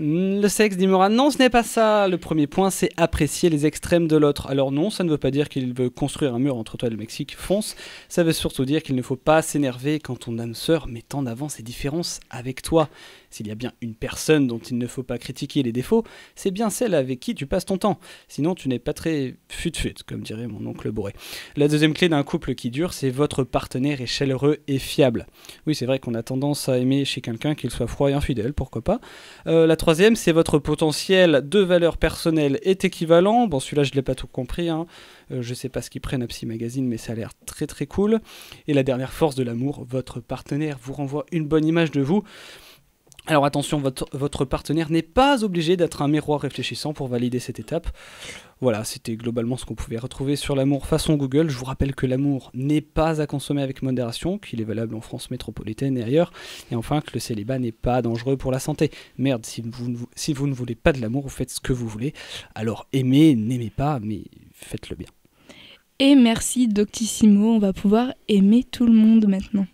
Le 0.00 0.46
sexe, 0.46 0.76
dit 0.76 0.86
Moran. 0.86 1.10
Non, 1.10 1.30
ce 1.30 1.38
n'est 1.38 1.50
pas 1.50 1.64
ça. 1.64 2.06
Le 2.06 2.18
premier 2.18 2.46
point, 2.46 2.70
c'est 2.70 2.90
apprécier 2.96 3.50
les 3.50 3.66
extrêmes 3.66 4.06
de 4.06 4.16
l'autre. 4.16 4.46
Alors 4.46 4.70
non, 4.70 4.90
ça 4.90 5.02
ne 5.02 5.10
veut 5.10 5.18
pas 5.18 5.32
dire 5.32 5.48
qu'il 5.48 5.74
veut 5.74 5.90
construire 5.90 6.34
un 6.34 6.38
mur 6.38 6.56
entre 6.56 6.76
toi 6.76 6.86
et 6.86 6.90
le 6.90 6.96
Mexique. 6.96 7.34
Fonce. 7.36 7.74
Ça 8.08 8.22
veut 8.22 8.32
surtout 8.32 8.64
dire 8.64 8.84
qu'il 8.84 8.94
ne 8.94 9.02
faut 9.02 9.16
pas 9.16 9.42
s'énerver 9.42 9.98
quand 9.98 10.16
ton 10.16 10.38
âme 10.38 10.54
sœur 10.54 10.86
met 10.86 11.04
en 11.14 11.26
avant 11.26 11.48
ses 11.48 11.64
différences 11.64 12.20
avec 12.30 12.62
toi. 12.62 12.88
S'il 13.30 13.46
y 13.46 13.50
a 13.50 13.54
bien 13.54 13.72
une 13.80 13.94
personne 13.94 14.46
dont 14.46 14.58
il 14.58 14.78
ne 14.78 14.86
faut 14.86 15.02
pas 15.02 15.18
critiquer 15.18 15.62
les 15.62 15.72
défauts, 15.72 16.04
c'est 16.34 16.50
bien 16.50 16.70
celle 16.70 16.94
avec 16.94 17.20
qui 17.20 17.34
tu 17.34 17.46
passes 17.46 17.66
ton 17.66 17.78
temps. 17.78 17.98
Sinon, 18.28 18.54
tu 18.54 18.68
n'es 18.68 18.78
pas 18.78 18.92
très 18.92 19.36
fut-fut, 19.48 19.94
comme 20.06 20.22
dirait 20.22 20.46
mon 20.46 20.66
oncle 20.66 20.90
Boré. 20.90 21.12
La 21.56 21.68
deuxième 21.68 21.94
clé 21.94 22.08
d'un 22.08 22.22
couple 22.22 22.54
qui 22.54 22.70
dure, 22.70 22.92
c'est 22.92 23.10
votre 23.10 23.44
partenaire 23.44 24.00
est 24.00 24.06
chaleureux 24.06 24.58
et 24.66 24.78
fiable. 24.78 25.26
Oui, 25.66 25.74
c'est 25.74 25.86
vrai 25.86 25.98
qu'on 25.98 26.14
a 26.14 26.22
tendance 26.22 26.68
à 26.68 26.78
aimer 26.78 27.04
chez 27.04 27.20
quelqu'un 27.20 27.54
qu'il 27.54 27.70
soit 27.70 27.86
froid 27.86 28.10
et 28.10 28.14
infidèle, 28.14 28.54
pourquoi 28.54 28.82
pas. 28.82 29.00
Euh, 29.46 29.66
la 29.66 29.76
troisième, 29.76 30.16
c'est 30.16 30.32
votre 30.32 30.58
potentiel 30.58 31.42
de 31.44 31.60
valeur 31.60 31.96
personnelle 31.96 32.58
est 32.62 32.84
équivalent. 32.84 33.46
Bon, 33.46 33.60
celui-là, 33.60 33.84
je 33.84 33.90
ne 33.90 33.96
l'ai 33.96 34.02
pas 34.02 34.14
tout 34.14 34.26
compris. 34.26 34.68
Hein. 34.68 34.86
Euh, 35.30 35.42
je 35.42 35.54
sais 35.54 35.68
pas 35.68 35.82
ce 35.82 35.90
qu'ils 35.90 36.00
prennent 36.00 36.22
à 36.22 36.26
Psy 36.26 36.46
Magazine, 36.46 36.86
mais 36.86 36.96
ça 36.96 37.12
a 37.12 37.14
l'air 37.14 37.32
très 37.46 37.66
très 37.66 37.86
cool. 37.86 38.20
Et 38.66 38.74
la 38.74 38.82
dernière 38.82 39.12
force 39.12 39.34
de 39.34 39.42
l'amour, 39.42 39.84
votre 39.88 40.20
partenaire 40.20 40.78
vous 40.82 40.92
renvoie 40.92 41.26
une 41.32 41.46
bonne 41.46 41.64
image 41.64 41.90
de 41.90 42.00
vous. 42.00 42.22
Alors 43.28 43.44
attention, 43.44 43.78
votre, 44.12 44.46
partenaire 44.46 44.90
n'est 44.90 45.02
pas 45.02 45.44
obligé 45.44 45.76
d'être 45.76 46.00
un 46.00 46.08
miroir 46.08 46.40
réfléchissant 46.40 46.94
pour 46.94 47.08
valider 47.08 47.40
cette 47.40 47.60
étape. 47.60 47.94
Voilà, 48.62 48.84
c'était 48.84 49.16
globalement 49.16 49.58
ce 49.58 49.66
qu'on 49.66 49.74
pouvait 49.74 49.98
retrouver 49.98 50.34
sur 50.34 50.56
l'amour 50.56 50.86
façon 50.86 51.14
Google. 51.16 51.50
Je 51.50 51.58
vous 51.58 51.66
rappelle 51.66 51.94
que 51.94 52.06
l'amour 52.06 52.50
n'est 52.54 52.80
pas 52.80 53.20
à 53.20 53.26
consommer 53.26 53.60
avec 53.60 53.82
modération, 53.82 54.38
qu'il 54.38 54.62
est 54.62 54.64
valable 54.64 54.94
en 54.94 55.02
France 55.02 55.30
métropolitaine 55.30 55.98
et 55.98 56.04
ailleurs. 56.04 56.32
Et 56.72 56.74
enfin 56.74 57.02
que 57.02 57.10
le 57.12 57.20
célibat 57.20 57.58
n'est 57.58 57.70
pas 57.70 58.00
dangereux 58.00 58.38
pour 58.38 58.50
la 58.50 58.60
santé. 58.60 58.90
Merde, 59.18 59.44
si 59.44 59.60
vous, 59.60 60.08
si 60.16 60.32
vous 60.32 60.46
ne 60.46 60.54
voulez 60.54 60.74
pas 60.74 60.94
de 60.94 61.00
l'amour, 61.02 61.24
vous 61.24 61.28
faites 61.28 61.50
ce 61.50 61.60
que 61.60 61.74
vous 61.74 61.86
voulez. 61.86 62.14
Alors 62.54 62.86
aimez, 62.94 63.34
n'aimez 63.36 63.70
pas, 63.70 64.00
mais 64.00 64.22
faites-le 64.54 64.96
bien. 64.96 65.08
Et 65.98 66.14
merci 66.14 66.66
Doctissimo, 66.66 67.56
on 67.56 67.58
va 67.58 67.74
pouvoir 67.74 68.14
aimer 68.28 68.64
tout 68.64 68.86
le 68.86 68.94
monde 68.94 69.26
maintenant. 69.28 69.66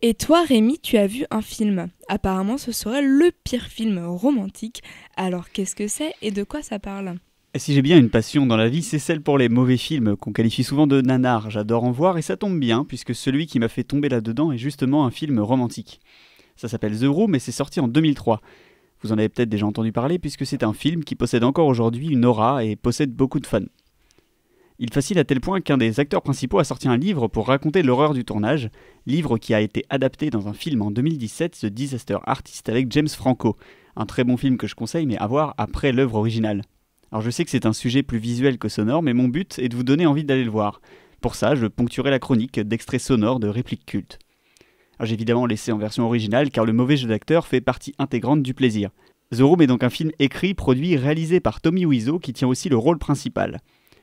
Et 0.00 0.14
toi, 0.14 0.44
Rémi, 0.44 0.78
tu 0.80 0.96
as 0.96 1.08
vu 1.08 1.24
un 1.32 1.42
film. 1.42 1.88
Apparemment, 2.08 2.56
ce 2.56 2.70
serait 2.70 3.02
le 3.02 3.32
pire 3.42 3.64
film 3.64 3.98
romantique. 3.98 4.80
Alors, 5.16 5.50
qu'est-ce 5.50 5.74
que 5.74 5.88
c'est 5.88 6.14
et 6.22 6.30
de 6.30 6.44
quoi 6.44 6.62
ça 6.62 6.78
parle? 6.78 7.16
Si 7.56 7.74
j'ai 7.74 7.82
bien 7.82 7.98
une 7.98 8.08
passion 8.08 8.46
dans 8.46 8.56
la 8.56 8.68
vie, 8.68 8.84
c'est 8.84 9.00
celle 9.00 9.20
pour 9.22 9.38
les 9.38 9.48
mauvais 9.48 9.76
films 9.76 10.14
qu'on 10.14 10.32
qualifie 10.32 10.62
souvent 10.62 10.86
de 10.86 11.00
nanar. 11.00 11.50
J'adore 11.50 11.82
en 11.82 11.90
voir 11.90 12.16
et 12.16 12.22
ça 12.22 12.36
tombe 12.36 12.60
bien 12.60 12.84
puisque 12.84 13.12
celui 13.12 13.48
qui 13.48 13.58
m'a 13.58 13.66
fait 13.66 13.82
tomber 13.82 14.08
là-dedans 14.08 14.52
est 14.52 14.58
justement 14.58 15.04
un 15.04 15.10
film 15.10 15.40
romantique. 15.40 16.00
Ça 16.54 16.68
s'appelle 16.68 16.96
The 16.96 17.06
Room 17.06 17.34
et 17.34 17.40
c'est 17.40 17.50
sorti 17.50 17.80
en 17.80 17.88
2003. 17.88 18.40
Vous 19.02 19.10
en 19.10 19.18
avez 19.18 19.28
peut-être 19.28 19.48
déjà 19.48 19.66
entendu 19.66 19.90
parler 19.90 20.20
puisque 20.20 20.46
c'est 20.46 20.62
un 20.62 20.74
film 20.74 21.02
qui 21.02 21.16
possède 21.16 21.42
encore 21.42 21.66
aujourd'hui 21.66 22.06
une 22.10 22.24
aura 22.24 22.64
et 22.64 22.76
possède 22.76 23.12
beaucoup 23.12 23.40
de 23.40 23.46
fans. 23.48 23.66
Il 24.80 24.92
facile 24.92 25.18
à 25.18 25.24
tel 25.24 25.40
point 25.40 25.60
qu'un 25.60 25.76
des 25.76 25.98
acteurs 25.98 26.22
principaux 26.22 26.60
a 26.60 26.64
sorti 26.64 26.86
un 26.86 26.96
livre 26.96 27.26
pour 27.26 27.48
raconter 27.48 27.82
l'horreur 27.82 28.14
du 28.14 28.24
tournage, 28.24 28.70
livre 29.06 29.36
qui 29.36 29.52
a 29.52 29.60
été 29.60 29.84
adapté 29.90 30.30
dans 30.30 30.46
un 30.46 30.52
film 30.52 30.82
en 30.82 30.92
2017, 30.92 31.58
The 31.62 31.66
Disaster 31.66 32.18
Artist 32.24 32.68
avec 32.68 32.92
James 32.92 33.08
Franco, 33.08 33.56
un 33.96 34.06
très 34.06 34.22
bon 34.22 34.36
film 34.36 34.56
que 34.56 34.68
je 34.68 34.76
conseille 34.76 35.06
mais 35.06 35.18
à 35.18 35.26
voir 35.26 35.54
après 35.58 35.90
l'œuvre 35.90 36.14
originale. 36.14 36.62
Alors 37.10 37.22
je 37.22 37.30
sais 37.30 37.44
que 37.44 37.50
c'est 37.50 37.66
un 37.66 37.72
sujet 37.72 38.04
plus 38.04 38.18
visuel 38.18 38.56
que 38.56 38.68
sonore, 38.68 39.02
mais 39.02 39.14
mon 39.14 39.26
but 39.26 39.58
est 39.58 39.68
de 39.68 39.74
vous 39.74 39.82
donner 39.82 40.06
envie 40.06 40.22
d'aller 40.22 40.44
le 40.44 40.50
voir. 40.50 40.80
Pour 41.20 41.34
ça, 41.34 41.56
je 41.56 41.66
ponctuerai 41.66 42.10
la 42.10 42.20
chronique 42.20 42.60
d'extraits 42.60 43.00
sonores 43.00 43.40
de 43.40 43.48
répliques 43.48 43.84
cultes. 43.84 44.20
J'ai 45.00 45.14
évidemment 45.14 45.46
laissé 45.46 45.72
en 45.72 45.78
version 45.78 46.04
originale 46.06 46.50
car 46.50 46.64
le 46.64 46.72
mauvais 46.72 46.96
jeu 46.96 47.08
d'acteur 47.08 47.48
fait 47.48 47.60
partie 47.60 47.94
intégrante 47.98 48.44
du 48.44 48.54
plaisir. 48.54 48.90
The 49.32 49.40
Room 49.40 49.60
est 49.60 49.66
donc 49.66 49.82
un 49.82 49.90
film 49.90 50.12
écrit, 50.20 50.54
produit, 50.54 50.96
réalisé 50.96 51.40
par 51.40 51.60
Tommy 51.60 51.84
Wiseau 51.84 52.20
qui 52.20 52.32
tient 52.32 52.46
aussi 52.46 52.68
le 52.68 52.76
rôle 52.76 52.98
principal. 52.98 53.58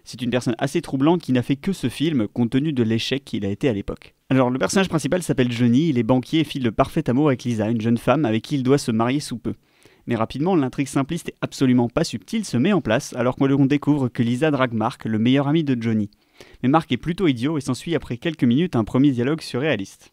C'est 0.06 0.22
une 0.22 0.30
personne 0.30 0.56
assez 0.60 0.82
troublante 0.82 1.22
qui 1.22 1.32
n'a 1.32 1.42
fait 1.42 1.56
que 1.56 1.74
ce 1.74 1.90
film 1.90 2.28
compte 2.28 2.52
tenu 2.52 2.74
de 2.74 2.84
l'échec 2.84 3.26
qu'il 3.26 3.44
a 3.44 3.50
été 3.50 3.68
à 3.68 3.74
l'époque. 3.74 4.14
Alors 4.30 4.52
le 4.52 4.60
personnage 4.60 4.88
principal 4.88 5.24
s'appelle 5.24 5.52
Johnny, 5.52 5.90
il 5.90 5.98
est 5.98 6.04
banquier 6.04 6.42
et 6.42 6.44
file 6.44 6.64
le 6.64 6.72
parfait 6.72 7.10
amour 7.10 7.28
avec 7.28 7.44
Lisa, 7.44 7.70
une 7.70 7.82
jeune 7.82 7.98
femme 7.98 8.24
avec 8.24 8.44
qui 8.44 8.56
il 8.56 8.64
doit 8.64 8.78
se 8.78 8.92
marier 8.92 9.20
sous 9.20 9.40
peu. 9.40 9.56
Mais 10.06 10.16
rapidement, 10.16 10.56
l'intrigue 10.56 10.88
simpliste 10.88 11.30
et 11.30 11.36
absolument 11.42 11.90
pas 11.90 12.04
subtile 12.04 12.46
se 12.46 12.58
met 12.58 12.72
en 12.72 12.82
place 12.82 13.14
alors 13.14 13.36
qu'on 13.36 13.66
découvre 13.66 14.08
que 14.08 14.22
Lisa 14.22 14.52
drague 14.52 14.74
Mark, 14.74 15.06
le 15.06 15.18
meilleur 15.18 15.48
ami 15.48 15.64
de 15.64 15.76
Johnny. 15.82 16.12
Mais 16.62 16.70
Mark 16.70 16.92
est 16.92 16.98
plutôt 16.98 17.28
idiot 17.28 17.58
et 17.58 17.62
s'ensuit 17.62 17.96
après 17.96 18.18
quelques 18.18 18.44
minutes 18.44 18.76
un 18.76 18.84
premier 18.84 19.10
dialogue 19.10 19.42
surréaliste. 19.42 20.12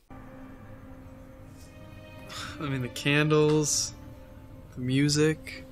I 2.61 2.70
mean, 2.70 2.80
the 2.80 2.94
candles, 2.94 3.92
the 4.75 4.78
music, 4.78 5.66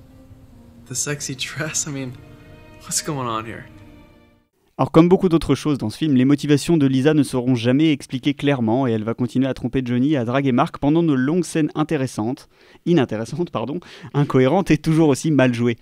the 0.87 0.93
sexy 0.93 1.35
dress. 1.35 1.87
I 1.87 1.91
mean, 1.91 2.11
what's 2.83 3.01
going 3.01 3.27
on 3.27 3.45
here? 3.45 3.65
Alors 4.81 4.91
comme 4.91 5.09
beaucoup 5.09 5.29
d'autres 5.29 5.53
choses 5.53 5.77
dans 5.77 5.91
ce 5.91 5.97
film, 5.99 6.15
les 6.15 6.25
motivations 6.25 6.75
de 6.75 6.87
Lisa 6.87 7.13
ne 7.13 7.21
seront 7.21 7.53
jamais 7.53 7.91
expliquées 7.91 8.33
clairement 8.33 8.87
et 8.87 8.91
elle 8.93 9.03
va 9.03 9.13
continuer 9.13 9.45
à 9.45 9.53
tromper 9.53 9.83
Johnny 9.85 10.15
à 10.15 10.25
draguer 10.25 10.53
Mark 10.53 10.79
pendant 10.79 11.03
de 11.03 11.13
longues 11.13 11.43
scènes 11.43 11.69
intéressantes, 11.75 12.49
inintéressantes 12.87 13.51
pardon, 13.51 13.79
incohérentes 14.15 14.71
et 14.71 14.79
toujours 14.79 15.09
aussi 15.09 15.29
mal 15.29 15.53
jouées. 15.53 15.77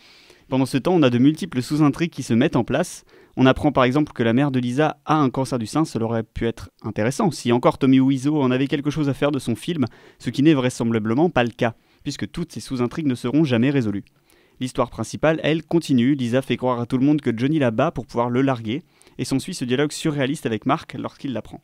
Pendant 0.49 0.65
ce 0.65 0.77
temps, 0.77 0.95
on 0.95 1.01
a 1.01 1.09
de 1.09 1.17
multiples 1.17 1.61
sous-intrigues 1.61 2.11
qui 2.11 2.23
se 2.23 2.33
mettent 2.33 2.57
en 2.57 2.65
place. 2.65 3.05
On 3.37 3.45
apprend 3.45 3.71
par 3.71 3.85
exemple 3.85 4.11
que 4.11 4.21
la 4.21 4.33
mère 4.33 4.51
de 4.51 4.59
Lisa 4.59 4.97
a 5.05 5.15
un 5.15 5.29
cancer 5.29 5.59
du 5.59 5.65
sein, 5.65 5.85
cela 5.85 6.03
aurait 6.03 6.23
pu 6.23 6.45
être 6.45 6.69
intéressant 6.83 7.31
si 7.31 7.53
encore 7.53 7.77
Tommy 7.77 8.01
Wiseau 8.01 8.41
en 8.41 8.51
avait 8.51 8.67
quelque 8.67 8.89
chose 8.89 9.07
à 9.07 9.13
faire 9.13 9.31
de 9.31 9.39
son 9.39 9.55
film, 9.55 9.85
ce 10.17 10.29
qui 10.29 10.43
n'est 10.43 10.53
vraisemblablement 10.53 11.29
pas 11.29 11.45
le 11.45 11.51
cas, 11.51 11.75
puisque 12.03 12.29
toutes 12.29 12.51
ces 12.51 12.59
sous-intrigues 12.59 13.07
ne 13.07 13.15
seront 13.15 13.45
jamais 13.45 13.69
résolues. 13.69 14.03
L'histoire 14.59 14.89
principale, 14.89 15.39
elle, 15.43 15.63
continue. 15.63 16.15
Lisa 16.15 16.41
fait 16.41 16.57
croire 16.57 16.79
à 16.79 16.85
tout 16.85 16.97
le 16.97 17.05
monde 17.05 17.21
que 17.21 17.35
Johnny 17.35 17.59
la 17.59 17.71
bat 17.71 17.91
pour 17.91 18.05
pouvoir 18.05 18.29
le 18.29 18.41
larguer, 18.41 18.83
et 19.17 19.25
s'ensuit 19.25 19.53
ce 19.53 19.65
dialogue 19.65 19.91
surréaliste 19.91 20.45
avec 20.45 20.65
Mark 20.65 20.93
lorsqu'il 20.93 21.33
l'apprend. 21.33 21.61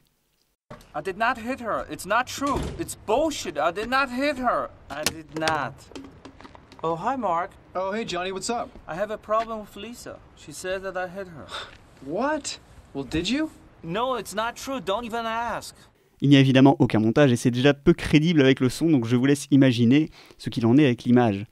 I 0.95 1.01
did 1.03 1.17
not 1.17 1.37
hit 1.37 1.61
her. 1.61 1.85
It's 1.91 2.05
not 2.05 2.25
true. 2.25 2.59
It's 2.79 2.95
bullshit. 2.95 3.57
I 3.57 3.71
did 3.71 3.89
not 3.89 4.09
hit 4.09 4.37
her. 4.39 4.69
I 4.89 5.03
did 5.03 5.37
not. 5.37 5.73
Oh, 6.83 6.95
hi, 6.95 7.17
Mark. 7.17 7.51
Oh, 7.75 7.91
hey, 7.91 8.05
Johnny, 8.05 8.31
what's 8.31 8.49
up? 8.49 8.69
I 8.87 8.95
have 8.95 9.11
a 9.11 9.17
problem 9.17 9.61
with 9.61 9.75
Lisa. 9.75 10.17
She 10.35 10.51
said 10.51 10.83
that 10.83 10.95
I 10.97 11.07
hit 11.07 11.27
her. 11.27 11.45
What? 12.05 12.59
Well, 12.93 13.05
did 13.05 13.27
you? 13.27 13.49
No, 13.83 14.15
it's 14.15 14.33
not 14.33 14.55
true. 14.55 14.79
Don't 14.79 15.05
even 15.05 15.25
ask. 15.25 15.75
Il 16.21 16.29
n'y 16.29 16.37
a 16.37 16.39
évidemment 16.39 16.75
aucun 16.79 16.99
montage 16.99 17.31
et 17.31 17.35
c'est 17.35 17.51
déjà 17.51 17.73
peu 17.73 17.93
crédible 17.93 18.41
avec 18.41 18.59
le 18.59 18.69
son, 18.69 18.89
donc 18.89 19.05
je 19.05 19.15
vous 19.15 19.25
laisse 19.25 19.47
imaginer 19.51 20.09
ce 20.37 20.49
qu'il 20.49 20.65
en 20.65 20.77
est 20.77 20.85
avec 20.85 21.03
l'image. 21.03 21.45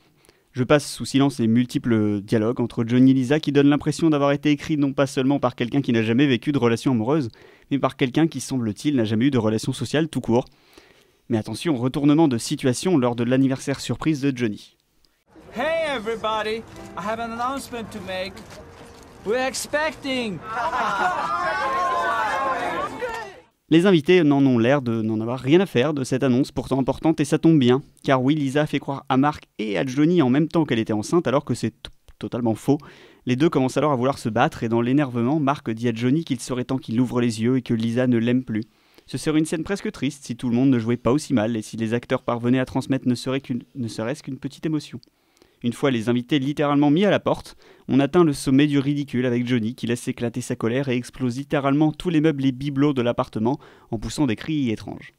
Je 0.54 0.64
passe 0.64 0.86
sous 0.86 1.06
silence 1.06 1.40
les 1.40 1.48
multiples 1.48 2.22
dialogues 2.22 2.62
entre 2.62 2.86
Johnny 2.86 3.10
et 3.10 3.14
Lisa 3.16 3.40
qui 3.40 3.52
donnent 3.52 3.70
l'impression 3.70 4.12
d'avoir 4.12 4.34
été 4.34 4.52
écrits 4.52 4.78
non 4.78 4.94
pas 4.94 5.08
seulement 5.08 5.40
par 5.40 5.56
quelqu'un 5.56 5.82
qui 5.82 5.92
n'a 5.92 6.04
jamais 6.04 6.28
vécu 6.28 6.52
de 6.52 6.60
relation 6.60 6.92
amoureuse, 6.92 7.30
mais 7.72 7.80
par 7.80 7.98
quelqu'un 7.98 8.28
qui 8.28 8.40
semble-t-il 8.40 8.96
n'a 8.96 9.04
jamais 9.04 9.26
eu 9.26 9.32
de 9.32 9.40
relation 9.40 9.74
sociale 9.74 10.10
tout 10.10 10.22
court. 10.22 10.46
Mais 11.28 11.40
attention, 11.40 11.76
retournement 11.76 12.28
de 12.28 12.38
situation 12.38 13.00
lors 13.00 13.16
de 13.16 13.24
l'anniversaire 13.24 13.80
surprise 13.80 14.22
de 14.22 14.32
Johnny. 14.36 14.78
Hey 15.56 15.88
everybody, 15.88 16.62
I 16.98 17.02
have 17.02 17.20
an 17.20 17.32
announcement 17.32 17.92
to 17.92 18.00
make. 18.06 18.34
We're 19.26 19.48
expecting. 19.48 20.40
Les 23.74 23.88
invités 23.88 24.24
n'en 24.24 24.46
ont 24.46 24.60
l'air 24.60 24.84
de 24.84 25.02
n'en 25.02 25.20
avoir 25.20 25.40
rien 25.40 25.60
à 25.60 25.66
faire 25.66 25.96
de 25.96 26.04
cette 26.04 26.22
annonce 26.22 26.52
pourtant 26.52 26.78
importante 26.78 27.20
et 27.20 27.26
ça 27.26 27.40
tombe 27.40 27.58
bien, 27.58 27.82
car 28.04 28.22
oui, 28.22 28.36
Lisa 28.36 28.68
fait 28.68 28.78
croire 28.78 29.04
à 29.10 29.18
Mark 29.18 29.46
et 29.58 29.80
à 29.80 29.84
Johnny 29.84 30.22
en 30.22 30.30
même 30.30 30.48
temps 30.48 30.64
qu'elle 30.64 30.78
était 30.78 30.94
enceinte 30.94 31.26
alors 31.26 31.44
que 31.44 31.56
c'est 31.56 31.74
totalement 32.20 32.54
faux. 32.54 32.78
Les 33.26 33.36
deux 33.36 33.50
commencent 33.50 33.78
alors 33.78 33.92
à 33.92 33.96
vouloir 33.96 34.20
se 34.20 34.30
battre 34.30 34.62
et 34.62 34.70
dans 34.70 34.82
l'énervement, 34.82 35.40
Mark 35.40 35.72
dit 35.72 35.88
à 35.88 35.92
Johnny 35.92 36.24
qu'il 36.24 36.40
serait 36.40 36.66
temps 36.66 36.78
qu'il 36.78 37.02
ouvre 37.02 37.20
les 37.20 37.42
yeux 37.42 37.58
et 37.58 37.62
que 37.64 37.74
Lisa 37.74 38.06
ne 38.06 38.20
l'aime 38.20 38.44
plus. 38.44 38.66
Ce 39.08 39.18
serait 39.18 39.40
une 39.40 39.46
scène 39.46 39.64
presque 39.64 39.92
triste 39.92 40.24
si 40.24 40.36
tout 40.36 40.50
le 40.50 40.56
monde 40.56 40.70
ne 40.70 40.78
jouait 40.78 40.96
pas 40.96 41.12
aussi 41.12 41.34
mal 41.34 41.58
et 41.58 41.64
si 41.64 41.76
les 41.76 41.96
acteurs 41.96 42.22
parvenaient 42.22 42.60
à 42.60 42.66
transmettre 42.66 43.08
ne 43.08 43.16
serait-ce 43.16 44.22
qu'une 44.22 44.38
petite 44.38 44.68
émotion. 44.68 45.02
Une 45.64 45.74
fois 45.74 45.92
les 45.92 46.10
invités 46.10 46.40
littéralement 46.40 46.92
mis 46.92 47.06
à 47.06 47.10
la 47.10 47.22
porte, 47.22 47.56
on 47.88 48.02
atteint 48.02 48.26
le 48.26 48.34
sommet 48.34 48.68
du 48.68 48.80
ridicule 48.80 49.26
avec 49.26 49.48
Johnny 49.48 49.76
qui 49.76 49.88
laisse 49.88 50.08
éclater 50.10 50.42
sa 50.42 50.58
colère 50.58 50.90
et 50.90 50.98
explose 50.98 51.38
littéralement 51.38 51.94
tous 51.94 52.10
les 52.10 52.20
meubles 52.20 52.46
et 52.46 52.52
bibelots 52.52 52.94
de 52.94 53.02
l'appartement 53.02 53.60
en 53.90 53.98
poussant 53.98 54.28
des 54.28 54.36
cris 54.36 54.72
étranges. 54.72 55.14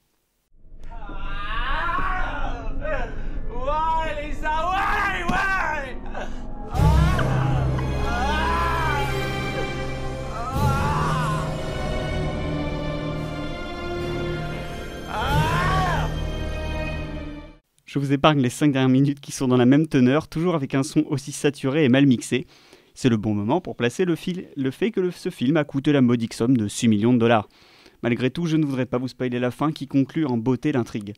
Je 17.94 18.00
vous 18.00 18.12
épargne 18.12 18.40
les 18.40 18.50
5 18.50 18.72
dernières 18.72 18.88
minutes 18.88 19.20
qui 19.20 19.30
sont 19.30 19.46
dans 19.46 19.56
la 19.56 19.66
même 19.66 19.86
teneur, 19.86 20.26
toujours 20.26 20.56
avec 20.56 20.74
un 20.74 20.82
son 20.82 21.04
aussi 21.10 21.30
saturé 21.30 21.84
et 21.84 21.88
mal 21.88 22.06
mixé. 22.06 22.44
C'est 22.92 23.08
le 23.08 23.16
bon 23.16 23.34
moment 23.34 23.60
pour 23.60 23.76
placer 23.76 24.04
le, 24.04 24.16
fait 24.16 24.90
que 24.90 25.12
ce 25.12 25.30
film 25.30 25.56
a 25.56 25.62
coûté 25.62 25.92
la 25.92 26.00
modique 26.00 26.34
somme 26.34 26.56
de 26.56 26.66
6 26.66 26.88
millions 26.88 27.12
de 27.12 27.18
dollars. 27.18 27.48
Malgré 28.02 28.30
tout, 28.30 28.46
je 28.46 28.56
ne 28.56 28.66
voudrais 28.66 28.86
pas 28.86 28.98
vous 28.98 29.06
spoiler 29.06 29.38
la 29.38 29.52
fin 29.52 29.70
qui 29.70 29.86
conclut 29.86 30.26
en 30.26 30.36
beauté 30.36 30.72
l'intrigue. 30.72 31.14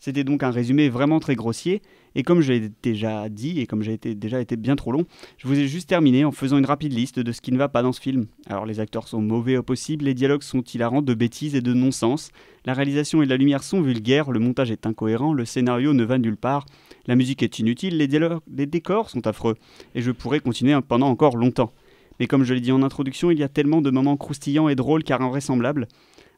C'était 0.00 0.24
donc 0.24 0.42
un 0.42 0.50
résumé 0.50 0.88
vraiment 0.88 1.20
très 1.20 1.34
grossier, 1.36 1.82
et 2.14 2.22
comme 2.22 2.40
j'ai 2.40 2.70
déjà 2.82 3.28
dit, 3.28 3.60
et 3.60 3.66
comme 3.66 3.82
j'ai 3.82 3.98
déjà 3.98 4.40
été 4.40 4.56
bien 4.56 4.74
trop 4.74 4.92
long, 4.92 5.04
je 5.36 5.46
vous 5.46 5.58
ai 5.58 5.68
juste 5.68 5.88
terminé 5.88 6.24
en 6.24 6.32
faisant 6.32 6.58
une 6.58 6.64
rapide 6.64 6.92
liste 6.92 7.20
de 7.20 7.32
ce 7.32 7.40
qui 7.40 7.52
ne 7.52 7.58
va 7.58 7.68
pas 7.68 7.82
dans 7.82 7.92
ce 7.92 8.00
film. 8.00 8.26
Alors 8.46 8.66
les 8.66 8.80
acteurs 8.80 9.06
sont 9.06 9.20
mauvais 9.20 9.58
au 9.58 9.62
possible, 9.62 10.06
les 10.06 10.14
dialogues 10.14 10.42
sont 10.42 10.62
hilarants 10.62 11.02
de 11.02 11.14
bêtises 11.14 11.54
et 11.54 11.60
de 11.60 11.74
non-sens, 11.74 12.30
la 12.64 12.72
réalisation 12.72 13.22
et 13.22 13.26
la 13.26 13.36
lumière 13.36 13.62
sont 13.62 13.82
vulgaires, 13.82 14.32
le 14.32 14.40
montage 14.40 14.70
est 14.70 14.86
incohérent, 14.86 15.34
le 15.34 15.44
scénario 15.44 15.92
ne 15.92 16.02
va 16.02 16.18
nulle 16.18 16.38
part, 16.38 16.66
la 17.06 17.14
musique 17.14 17.42
est 17.42 17.58
inutile, 17.58 17.96
les 17.98 18.66
décors 18.66 19.10
sont 19.10 19.26
affreux, 19.26 19.56
et 19.94 20.02
je 20.02 20.10
pourrais 20.10 20.40
continuer 20.40 20.76
pendant 20.80 21.08
encore 21.08 21.36
longtemps. 21.36 21.72
Mais 22.18 22.26
comme 22.26 22.44
je 22.44 22.52
l'ai 22.52 22.60
dit 22.60 22.70
en 22.70 22.82
introduction, 22.82 23.30
il 23.30 23.38
y 23.38 23.42
a 23.42 23.48
tellement 23.48 23.80
de 23.80 23.90
moments 23.90 24.18
croustillants 24.18 24.68
et 24.68 24.74
drôles 24.74 25.04
car 25.04 25.22
invraisemblables, 25.22 25.88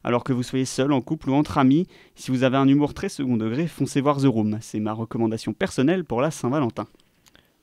alors 0.03 0.23
que 0.23 0.33
vous 0.33 0.43
soyez 0.43 0.65
seul, 0.65 0.91
en 0.91 1.01
couple 1.01 1.29
ou 1.29 1.33
entre 1.33 1.57
amis. 1.57 1.87
Si 2.15 2.31
vous 2.31 2.43
avez 2.43 2.57
un 2.57 2.67
humour 2.67 2.93
très 2.93 3.09
second 3.09 3.37
degré, 3.37 3.67
foncez 3.67 4.01
voir 4.01 4.17
The 4.17 4.25
Room. 4.25 4.57
C'est 4.61 4.79
ma 4.79 4.93
recommandation 4.93 5.53
personnelle 5.53 6.03
pour 6.03 6.21
la 6.21 6.31
Saint-Valentin. 6.31 6.87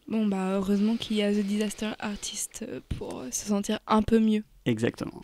Bon, 0.09 0.27
bah 0.27 0.55
heureusement 0.55 0.97
qu'il 0.97 1.19
y 1.19 1.23
a 1.23 1.33
The 1.33 1.45
Disaster 1.45 1.91
Artist 2.01 2.65
pour 2.97 3.23
se 3.31 3.47
sentir 3.47 3.79
un 3.87 4.03
peu 4.03 4.19
mieux. 4.19 4.43
Exactement. 4.67 5.23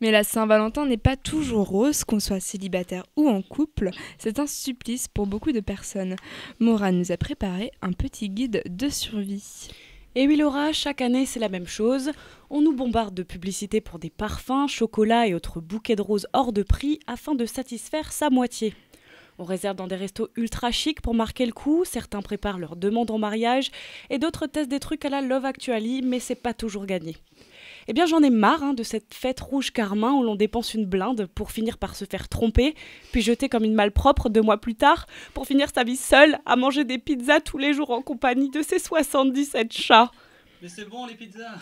Mais 0.00 0.10
la 0.10 0.24
Saint-Valentin 0.24 0.86
n'est 0.86 0.96
pas 0.96 1.16
toujours 1.16 1.68
rose, 1.68 2.04
qu'on 2.04 2.20
soit 2.20 2.40
célibataire 2.40 3.04
ou 3.16 3.28
en 3.28 3.42
couple. 3.42 3.90
C'est 4.18 4.38
un 4.38 4.46
supplice 4.46 5.08
pour 5.08 5.26
beaucoup 5.26 5.52
de 5.52 5.60
personnes. 5.60 6.16
Maura 6.60 6.92
nous 6.92 7.12
a 7.12 7.16
préparé 7.16 7.70
un 7.82 7.92
petit 7.92 8.28
guide 8.28 8.62
de 8.66 8.88
survie. 8.88 9.68
Et 10.18 10.26
oui 10.26 10.36
Laura, 10.36 10.72
chaque 10.72 11.02
année 11.02 11.26
c'est 11.26 11.40
la 11.40 11.50
même 11.50 11.66
chose. 11.66 12.10
On 12.48 12.62
nous 12.62 12.72
bombarde 12.72 13.12
de 13.12 13.22
publicités 13.22 13.82
pour 13.82 13.98
des 13.98 14.08
parfums, 14.08 14.66
chocolats 14.66 15.26
et 15.26 15.34
autres 15.34 15.60
bouquets 15.60 15.94
de 15.94 16.00
roses 16.00 16.26
hors 16.32 16.54
de 16.54 16.62
prix 16.62 17.00
afin 17.06 17.34
de 17.34 17.44
satisfaire 17.44 18.10
sa 18.12 18.30
moitié. 18.30 18.72
On 19.38 19.44
réserve 19.44 19.76
dans 19.76 19.86
des 19.86 19.94
restos 19.94 20.30
ultra 20.34 20.70
chics 20.70 21.02
pour 21.02 21.12
marquer 21.12 21.44
le 21.44 21.52
coup, 21.52 21.84
certains 21.84 22.22
préparent 22.22 22.58
leur 22.58 22.76
demande 22.76 23.10
en 23.10 23.18
mariage 23.18 23.70
et 24.08 24.18
d'autres 24.18 24.46
testent 24.46 24.70
des 24.70 24.80
trucs 24.80 25.04
à 25.04 25.10
la 25.10 25.20
Love 25.20 25.44
Actually, 25.44 26.00
mais 26.00 26.18
c'est 26.18 26.34
pas 26.34 26.54
toujours 26.54 26.86
gagné. 26.86 27.18
Eh 27.88 27.92
bien, 27.92 28.06
j'en 28.06 28.22
ai 28.22 28.30
marre 28.30 28.62
hein, 28.64 28.74
de 28.74 28.82
cette 28.82 29.14
fête 29.14 29.38
rouge 29.38 29.72
carmin 29.72 30.12
où 30.12 30.22
l'on 30.22 30.34
dépense 30.34 30.74
une 30.74 30.86
blinde 30.86 31.28
pour 31.34 31.52
finir 31.52 31.78
par 31.78 31.94
se 31.94 32.04
faire 32.04 32.28
tromper, 32.28 32.74
puis 33.12 33.22
jeter 33.22 33.48
comme 33.48 33.64
une 33.64 33.74
malpropre 33.74 34.28
deux 34.28 34.42
mois 34.42 34.60
plus 34.60 34.74
tard, 34.74 35.06
pour 35.34 35.46
finir 35.46 35.68
sa 35.72 35.84
vie 35.84 35.96
seule 35.96 36.38
à 36.46 36.56
manger 36.56 36.84
des 36.84 36.98
pizzas 36.98 37.40
tous 37.40 37.58
les 37.58 37.74
jours 37.74 37.90
en 37.90 38.02
compagnie 38.02 38.50
de 38.50 38.62
ses 38.62 38.80
77 38.80 39.72
chats. 39.72 40.10
Mais 40.66 40.72
c'est 40.74 40.88
bon 40.88 41.06
les 41.06 41.14
pizzas 41.14 41.60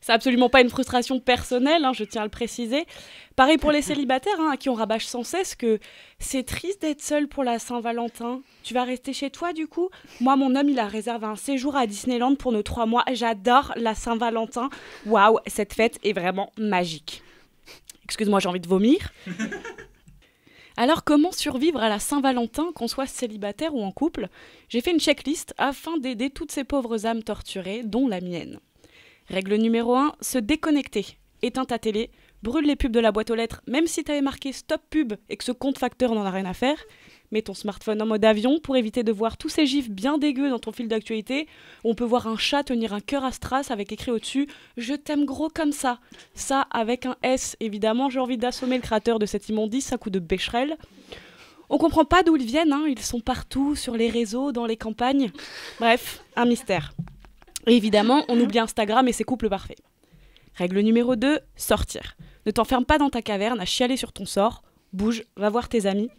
c'est 0.00 0.12
absolument 0.12 0.48
pas 0.48 0.62
une 0.62 0.70
frustration 0.70 1.20
personnelle, 1.20 1.84
hein, 1.84 1.92
je 1.92 2.04
tiens 2.04 2.22
à 2.22 2.24
le 2.24 2.30
préciser. 2.30 2.86
Pareil 3.36 3.58
pour 3.58 3.70
les 3.70 3.82
célibataires, 3.82 4.40
hein, 4.40 4.52
à 4.54 4.56
qui 4.56 4.70
on 4.70 4.74
rabâche 4.74 5.04
sans 5.04 5.24
cesse 5.24 5.54
que 5.54 5.78
c'est 6.18 6.44
triste 6.44 6.80
d'être 6.80 7.02
seul 7.02 7.28
pour 7.28 7.44
la 7.44 7.58
Saint-Valentin. 7.58 8.40
Tu 8.62 8.72
vas 8.72 8.84
rester 8.84 9.12
chez 9.12 9.28
toi 9.28 9.52
du 9.52 9.66
coup? 9.66 9.90
Moi, 10.22 10.36
mon 10.36 10.56
homme, 10.56 10.70
il 10.70 10.78
a 10.78 10.86
réservé 10.86 11.26
un 11.26 11.36
séjour 11.36 11.76
à 11.76 11.86
Disneyland 11.86 12.34
pour 12.34 12.50
nos 12.50 12.62
trois 12.62 12.86
mois. 12.86 13.04
J'adore 13.12 13.74
la 13.76 13.94
Saint-Valentin. 13.94 14.70
Waouh, 15.04 15.38
cette 15.46 15.74
fête 15.74 15.98
est 16.02 16.14
vraiment 16.14 16.50
magique. 16.56 17.22
Excuse-moi, 18.04 18.40
j'ai 18.40 18.48
envie 18.48 18.60
de 18.60 18.68
vomir. 18.68 19.12
Alors 20.82 21.04
comment 21.04 21.30
survivre 21.30 21.82
à 21.82 21.90
la 21.90 21.98
Saint-Valentin, 21.98 22.72
qu'on 22.74 22.88
soit 22.88 23.04
célibataire 23.04 23.74
ou 23.74 23.82
en 23.82 23.92
couple? 23.92 24.30
J'ai 24.70 24.80
fait 24.80 24.92
une 24.92 24.98
checklist 24.98 25.52
afin 25.58 25.98
d'aider 25.98 26.30
toutes 26.30 26.52
ces 26.52 26.64
pauvres 26.64 27.04
âmes 27.04 27.22
torturées, 27.22 27.82
dont 27.84 28.08
la 28.08 28.22
mienne. 28.22 28.60
Règle 29.28 29.56
numéro 29.56 29.94
1, 29.94 30.14
se 30.22 30.38
déconnecter. 30.38 31.18
Éteins 31.42 31.66
ta 31.66 31.78
télé, 31.78 32.08
brûle 32.42 32.64
les 32.64 32.76
pubs 32.76 32.92
de 32.92 32.98
la 32.98 33.12
boîte 33.12 33.28
aux 33.28 33.34
lettres, 33.34 33.60
même 33.66 33.86
si 33.86 34.04
tu 34.04 34.10
avais 34.10 34.22
marqué 34.22 34.54
stop 34.54 34.80
pub 34.88 35.12
et 35.28 35.36
que 35.36 35.44
ce 35.44 35.52
compte 35.52 35.76
facteur 35.76 36.14
n'en 36.14 36.24
a 36.24 36.30
rien 36.30 36.46
à 36.46 36.54
faire. 36.54 36.82
Mets 37.32 37.42
ton 37.42 37.54
smartphone 37.54 38.02
en 38.02 38.06
mode 38.06 38.24
avion 38.24 38.58
pour 38.58 38.76
éviter 38.76 39.04
de 39.04 39.12
voir 39.12 39.36
tous 39.36 39.48
ces 39.48 39.64
gifs 39.64 39.88
bien 39.88 40.18
dégueux 40.18 40.50
dans 40.50 40.58
ton 40.58 40.72
fil 40.72 40.88
d'actualité. 40.88 41.46
On 41.84 41.94
peut 41.94 42.04
voir 42.04 42.26
un 42.26 42.36
chat 42.36 42.64
tenir 42.64 42.92
un 42.92 43.00
cœur 43.00 43.24
à 43.24 43.30
strass 43.30 43.70
avec 43.70 43.92
écrit 43.92 44.10
au-dessus 44.10 44.48
Je 44.76 44.94
t'aime 44.94 45.24
gros 45.24 45.48
comme 45.48 45.70
ça. 45.70 46.00
Ça 46.34 46.62
avec 46.72 47.06
un 47.06 47.16
S. 47.22 47.56
Évidemment, 47.60 48.10
j'ai 48.10 48.18
envie 48.18 48.36
d'assommer 48.36 48.76
le 48.76 48.82
créateur 48.82 49.20
de 49.20 49.26
cette 49.26 49.48
immondice 49.48 49.92
à 49.92 49.98
coup 49.98 50.10
de 50.10 50.18
bécherel. 50.18 50.76
On 51.68 51.78
comprend 51.78 52.04
pas 52.04 52.24
d'où 52.24 52.34
ils 52.34 52.44
viennent, 52.44 52.72
hein. 52.72 52.84
ils 52.88 52.98
sont 52.98 53.20
partout, 53.20 53.76
sur 53.76 53.96
les 53.96 54.10
réseaux, 54.10 54.50
dans 54.50 54.66
les 54.66 54.76
campagnes. 54.76 55.30
Bref, 55.78 56.24
un 56.34 56.46
mystère. 56.46 56.94
Évidemment, 57.68 58.24
on 58.28 58.40
oublie 58.40 58.58
Instagram 58.58 59.06
et 59.06 59.12
ses 59.12 59.22
couples 59.22 59.48
parfaits. 59.48 59.78
Règle 60.56 60.80
numéro 60.80 61.14
2, 61.14 61.38
sortir. 61.54 62.16
Ne 62.44 62.50
t'enferme 62.50 62.84
pas 62.84 62.98
dans 62.98 63.08
ta 63.08 63.22
caverne 63.22 63.60
à 63.60 63.64
chialer 63.66 63.96
sur 63.96 64.12
ton 64.12 64.26
sort. 64.26 64.64
Bouge, 64.92 65.22
va 65.36 65.48
voir 65.48 65.68
tes 65.68 65.86
amis. 65.86 66.10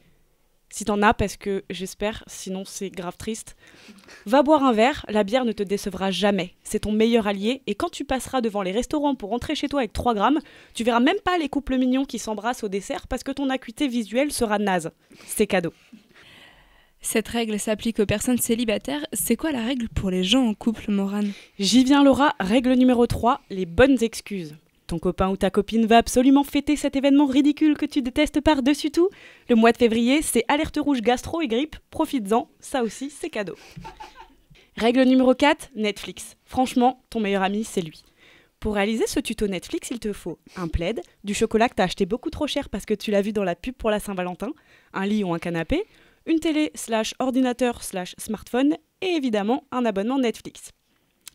Si 0.71 0.85
t'en 0.85 1.01
as, 1.01 1.13
parce 1.13 1.35
que 1.35 1.63
j'espère, 1.69 2.23
sinon 2.27 2.63
c'est 2.65 2.89
grave 2.89 3.17
triste. 3.17 3.57
Va 4.25 4.41
boire 4.41 4.63
un 4.63 4.71
verre, 4.71 5.05
la 5.09 5.23
bière 5.23 5.43
ne 5.43 5.51
te 5.51 5.63
décevra 5.63 6.11
jamais. 6.11 6.53
C'est 6.63 6.79
ton 6.79 6.93
meilleur 6.93 7.27
allié, 7.27 7.61
et 7.67 7.75
quand 7.75 7.89
tu 7.89 8.05
passeras 8.05 8.39
devant 8.39 8.61
les 8.61 8.71
restaurants 8.71 9.13
pour 9.13 9.31
rentrer 9.31 9.53
chez 9.53 9.67
toi 9.67 9.81
avec 9.81 9.91
3 9.91 10.13
grammes, 10.13 10.39
tu 10.73 10.85
verras 10.85 11.01
même 11.01 11.19
pas 11.25 11.37
les 11.37 11.49
couples 11.49 11.77
mignons 11.77 12.05
qui 12.05 12.19
s'embrassent 12.19 12.63
au 12.63 12.69
dessert 12.69 13.07
parce 13.07 13.23
que 13.23 13.31
ton 13.31 13.49
acuité 13.49 13.89
visuelle 13.89 14.31
sera 14.31 14.59
naze. 14.59 14.91
C'est 15.27 15.45
cadeau. 15.45 15.73
Cette 17.01 17.27
règle 17.27 17.59
s'applique 17.59 17.99
aux 17.99 18.05
personnes 18.05 18.37
célibataires. 18.37 19.05
C'est 19.11 19.35
quoi 19.35 19.51
la 19.51 19.65
règle 19.65 19.89
pour 19.89 20.09
les 20.09 20.23
gens 20.23 20.47
en 20.47 20.53
couple, 20.53 20.89
Morane? 20.91 21.33
J'y 21.59 21.83
viens 21.83 22.03
Laura, 22.03 22.35
règle 22.39 22.73
numéro 22.73 23.07
3, 23.07 23.41
les 23.49 23.65
bonnes 23.65 24.01
excuses. 24.01 24.55
Ton 24.91 24.99
copain 24.99 25.29
ou 25.29 25.37
ta 25.37 25.49
copine 25.49 25.85
va 25.85 25.99
absolument 25.99 26.43
fêter 26.43 26.75
cet 26.75 26.97
événement 26.97 27.25
ridicule 27.25 27.77
que 27.77 27.85
tu 27.85 28.01
détestes 28.01 28.41
par-dessus 28.41 28.91
tout. 28.91 29.07
Le 29.47 29.55
mois 29.55 29.71
de 29.71 29.77
février, 29.77 30.21
c'est 30.21 30.43
alerte 30.49 30.77
rouge 30.81 30.99
gastro 30.99 31.39
et 31.39 31.47
grippe. 31.47 31.77
Profites-en, 31.91 32.49
ça 32.59 32.83
aussi, 32.83 33.09
c'est 33.09 33.29
cadeau. 33.29 33.55
Règle 34.75 35.03
numéro 35.03 35.33
4, 35.33 35.69
Netflix. 35.77 36.35
Franchement, 36.43 37.05
ton 37.09 37.21
meilleur 37.21 37.41
ami, 37.41 37.63
c'est 37.63 37.79
lui. 37.79 38.03
Pour 38.59 38.75
réaliser 38.75 39.07
ce 39.07 39.21
tuto 39.21 39.47
Netflix, 39.47 39.91
il 39.91 39.99
te 39.99 40.11
faut 40.11 40.39
un 40.57 40.67
plaid, 40.67 40.99
du 41.23 41.33
chocolat 41.33 41.69
que 41.69 41.75
t'as 41.75 41.85
acheté 41.85 42.05
beaucoup 42.05 42.29
trop 42.29 42.47
cher 42.47 42.67
parce 42.67 42.85
que 42.85 42.93
tu 42.93 43.11
l'as 43.11 43.21
vu 43.21 43.31
dans 43.31 43.45
la 43.45 43.55
pub 43.55 43.75
pour 43.75 43.91
la 43.91 44.01
Saint-Valentin, 44.01 44.51
un 44.91 45.05
lit 45.05 45.23
ou 45.23 45.33
un 45.33 45.39
canapé, 45.39 45.85
une 46.25 46.41
télé 46.41 46.69
slash 46.75 47.13
ordinateur 47.19 47.81
slash 47.81 48.13
smartphone 48.17 48.75
et 48.99 49.11
évidemment 49.15 49.63
un 49.71 49.85
abonnement 49.85 50.19
Netflix. 50.19 50.71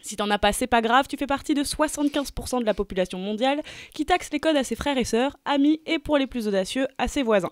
Si 0.07 0.15
t'en 0.15 0.31
as 0.31 0.39
pas, 0.39 0.53
c'est 0.53 0.69
pas 0.69 0.83
grave, 0.83 1.09
tu 1.09 1.17
fais 1.17 1.27
partie 1.27 1.53
de 1.53 1.65
75% 1.65 2.61
de 2.61 2.65
la 2.65 2.75
population 2.75 3.19
mondiale 3.19 3.61
qui 3.93 4.07
taxe 4.07 4.31
les 4.33 4.39
codes 4.39 4.57
à 4.57 4.63
ses 4.63 4.77
frères 4.77 4.97
et 4.99 5.05
sœurs, 5.05 5.37
amis 5.45 5.81
et 5.85 5.99
pour 5.99 6.17
les 6.17 6.29
plus 6.29 6.47
audacieux, 6.47 6.87
à 6.97 7.09
ses 7.09 7.25
voisins. 7.25 7.51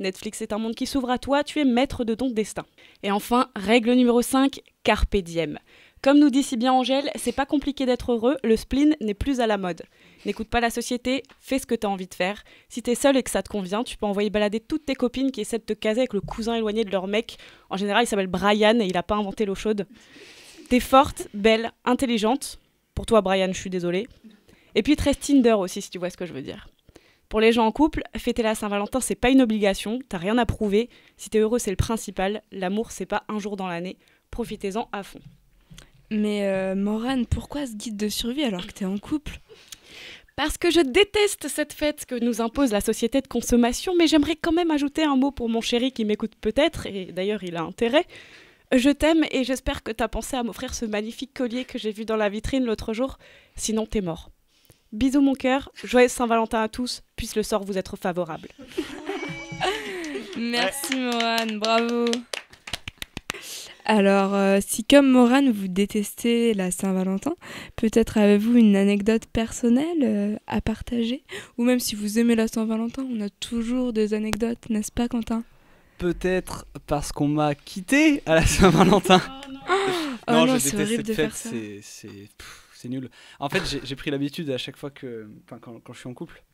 Netflix 0.00 0.40
est 0.40 0.54
un 0.54 0.58
monde 0.58 0.74
qui 0.74 0.86
s'ouvre 0.86 1.10
à 1.10 1.18
toi, 1.18 1.44
tu 1.44 1.60
es 1.60 1.66
maître 1.66 2.04
de 2.04 2.14
ton 2.14 2.30
destin. 2.30 2.64
Et 3.02 3.10
enfin, 3.10 3.50
règle 3.54 3.92
numéro 3.92 4.22
5, 4.22 4.60
carpe 4.84 5.18
diem. 5.18 5.58
Comme 6.00 6.18
nous 6.18 6.30
dit 6.30 6.42
si 6.42 6.56
bien 6.56 6.72
Angèle, 6.72 7.10
c'est 7.14 7.30
pas 7.30 7.44
compliqué 7.44 7.84
d'être 7.84 8.12
heureux, 8.12 8.38
le 8.42 8.56
spleen 8.56 8.96
n'est 9.02 9.12
plus 9.12 9.40
à 9.40 9.46
la 9.46 9.58
mode. 9.58 9.82
N'écoute 10.24 10.48
pas 10.48 10.60
la 10.60 10.70
société, 10.70 11.22
fais 11.40 11.58
ce 11.58 11.66
que 11.66 11.74
t'as 11.74 11.88
envie 11.88 12.08
de 12.08 12.14
faire. 12.14 12.42
Si 12.70 12.80
t'es 12.80 12.94
seul 12.94 13.18
et 13.18 13.22
que 13.22 13.30
ça 13.30 13.42
te 13.42 13.50
convient, 13.50 13.84
tu 13.84 13.98
peux 13.98 14.06
envoyer 14.06 14.30
balader 14.30 14.60
toutes 14.60 14.86
tes 14.86 14.94
copines 14.94 15.30
qui 15.30 15.42
essaient 15.42 15.58
de 15.58 15.64
te 15.64 15.74
caser 15.74 16.00
avec 16.00 16.14
le 16.14 16.22
cousin 16.22 16.54
éloigné 16.54 16.84
de 16.84 16.90
leur 16.90 17.06
mec. 17.06 17.36
En 17.68 17.76
général, 17.76 18.04
il 18.04 18.06
s'appelle 18.06 18.28
Brian 18.28 18.80
et 18.80 18.86
il 18.86 18.96
a 18.96 19.02
pas 19.02 19.16
inventé 19.16 19.44
l'eau 19.44 19.54
chaude. 19.54 19.86
T'es 20.72 20.80
forte, 20.80 21.28
belle, 21.34 21.70
intelligente. 21.84 22.58
Pour 22.94 23.04
toi, 23.04 23.20
Brian, 23.20 23.48
je 23.52 23.60
suis 23.60 23.68
désolée. 23.68 24.08
Et 24.74 24.82
puis 24.82 24.96
très 24.96 25.14
Tinder 25.14 25.52
aussi, 25.52 25.82
si 25.82 25.90
tu 25.90 25.98
vois 25.98 26.08
ce 26.08 26.16
que 26.16 26.24
je 26.24 26.32
veux 26.32 26.40
dire. 26.40 26.66
Pour 27.28 27.42
les 27.42 27.52
gens 27.52 27.66
en 27.66 27.72
couple, 27.72 28.02
fêter 28.16 28.42
la 28.42 28.54
Saint-Valentin, 28.54 29.00
c'est 29.00 29.14
pas 29.14 29.28
une 29.28 29.42
obligation, 29.42 29.98
t'as 30.08 30.16
rien 30.16 30.38
à 30.38 30.46
prouver. 30.46 30.88
Si 31.18 31.28
t'es 31.28 31.40
heureux, 31.40 31.58
c'est 31.58 31.68
le 31.68 31.76
principal. 31.76 32.40
L'amour, 32.52 32.90
c'est 32.90 33.04
pas 33.04 33.22
un 33.28 33.38
jour 33.38 33.58
dans 33.58 33.66
l'année. 33.66 33.98
Profitez-en 34.30 34.88
à 34.92 35.02
fond. 35.02 35.20
Mais 36.10 36.46
euh, 36.46 36.74
Morane, 36.74 37.26
pourquoi 37.26 37.66
ce 37.66 37.74
guide 37.74 37.98
de 37.98 38.08
survie 38.08 38.44
alors 38.44 38.66
que 38.66 38.72
t'es 38.72 38.86
en 38.86 38.96
couple? 38.96 39.40
Parce 40.36 40.56
que 40.56 40.70
je 40.70 40.80
déteste 40.80 41.48
cette 41.48 41.74
fête 41.74 42.06
que 42.06 42.14
nous 42.14 42.40
impose 42.40 42.72
la 42.72 42.80
société 42.80 43.20
de 43.20 43.28
consommation, 43.28 43.94
mais 43.94 44.06
j'aimerais 44.06 44.36
quand 44.40 44.52
même 44.52 44.70
ajouter 44.70 45.02
un 45.02 45.16
mot 45.16 45.32
pour 45.32 45.50
mon 45.50 45.60
chéri 45.60 45.92
qui 45.92 46.06
m'écoute 46.06 46.32
peut-être, 46.40 46.86
et 46.86 47.12
d'ailleurs 47.12 47.44
il 47.44 47.56
a 47.56 47.62
intérêt. 47.62 48.06
Je 48.72 48.88
t'aime 48.88 49.24
et 49.30 49.44
j'espère 49.44 49.82
que 49.82 49.92
t'as 49.92 50.08
pensé 50.08 50.34
à 50.34 50.42
m'offrir 50.42 50.72
ce 50.72 50.86
magnifique 50.86 51.34
collier 51.34 51.66
que 51.66 51.78
j'ai 51.78 51.92
vu 51.92 52.06
dans 52.06 52.16
la 52.16 52.30
vitrine 52.30 52.64
l'autre 52.64 52.94
jour, 52.94 53.18
sinon 53.54 53.84
t'es 53.84 54.00
mort. 54.00 54.30
Bisous 54.92 55.20
mon 55.20 55.34
cœur, 55.34 55.70
joyeux 55.84 56.08
Saint-Valentin 56.08 56.62
à 56.62 56.68
tous, 56.68 57.02
puisse 57.14 57.36
le 57.36 57.42
sort 57.42 57.64
vous 57.64 57.76
être 57.76 57.96
favorable. 57.96 58.48
Merci 60.38 60.96
Morane, 60.96 61.58
bravo. 61.58 62.06
Alors, 63.84 64.34
euh, 64.34 64.60
si 64.66 64.84
comme 64.84 65.10
Morane, 65.10 65.50
vous 65.50 65.68
détestez 65.68 66.54
la 66.54 66.70
Saint-Valentin, 66.70 67.34
peut-être 67.76 68.16
avez-vous 68.16 68.56
une 68.56 68.76
anecdote 68.76 69.26
personnelle 69.26 70.02
euh, 70.02 70.36
à 70.46 70.62
partager? 70.62 71.24
Ou 71.58 71.64
même 71.64 71.80
si 71.80 71.94
vous 71.94 72.18
aimez 72.18 72.36
la 72.36 72.48
Saint-Valentin, 72.48 73.06
on 73.10 73.20
a 73.20 73.28
toujours 73.28 73.92
des 73.92 74.14
anecdotes, 74.14 74.70
n'est-ce 74.70 74.92
pas 74.92 75.08
Quentin? 75.08 75.44
Peut-être 75.98 76.66
parce 76.86 77.12
qu'on 77.12 77.28
m'a 77.28 77.54
quitté 77.54 78.22
à 78.26 78.34
la 78.34 78.46
Saint-Valentin. 78.46 79.20
Oh 80.28 80.32
non, 80.32 80.46
je 80.46 80.58
c'est 80.58 80.70
déteste 80.76 80.80
horrible 80.92 80.96
cette 80.98 81.06
de 81.06 81.14
fête, 81.14 81.32
faire 81.32 81.36
ça. 81.36 81.50
c'est- 81.82 82.28
c'est 82.74 82.88
nul. 82.88 83.10
En 83.40 83.48
fait, 83.48 83.64
j'ai- 83.66 83.80
j'ai 83.84 83.96
pris 83.96 84.10
l'habitude 84.12 84.48
à 84.50 84.58
chaque 84.58 84.76
fois 84.76 84.90
que, 84.90 85.28
enfin, 85.44 85.58
quand, 85.60 85.80
quand 85.80 85.92
je 85.92 85.98
suis 85.98 86.08
en 86.08 86.14
couple, 86.14 86.44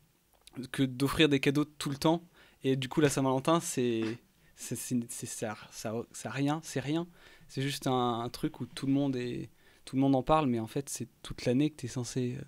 que 0.71 0.81
d'offrir 0.81 1.29
des 1.29 1.39
cadeaux 1.39 1.65
tout 1.65 1.89
le 1.91 1.97
temps. 1.97 2.23
Et 2.63 2.75
du 2.75 2.89
coup, 2.89 2.99
la 2.99 3.09
Saint-Valentin, 3.09 3.59
c'est 3.59 4.17
c'est 4.55 4.75
c'est- 4.75 5.25
ça, 5.27 5.55
ça, 5.71 5.93
ça 6.11 6.29
a 6.29 6.31
rien, 6.31 6.61
c'est 6.63 6.79
rien. 6.79 7.07
C'est 7.47 7.61
juste 7.61 7.85
un, 7.85 8.21
un 8.21 8.29
truc 8.29 8.59
où 8.59 8.65
tout 8.65 8.87
le 8.87 8.91
monde 8.93 9.15
est, 9.15 9.49
tout 9.85 9.95
le 9.95 10.01
monde 10.01 10.15
en 10.15 10.23
parle, 10.23 10.47
mais 10.47 10.59
en 10.59 10.67
fait, 10.67 10.89
c'est 10.89 11.07
toute 11.21 11.45
l'année 11.45 11.69
que 11.69 11.75
tu 11.77 11.85
es 11.85 11.89
censé 11.89 12.37
euh, 12.39 12.43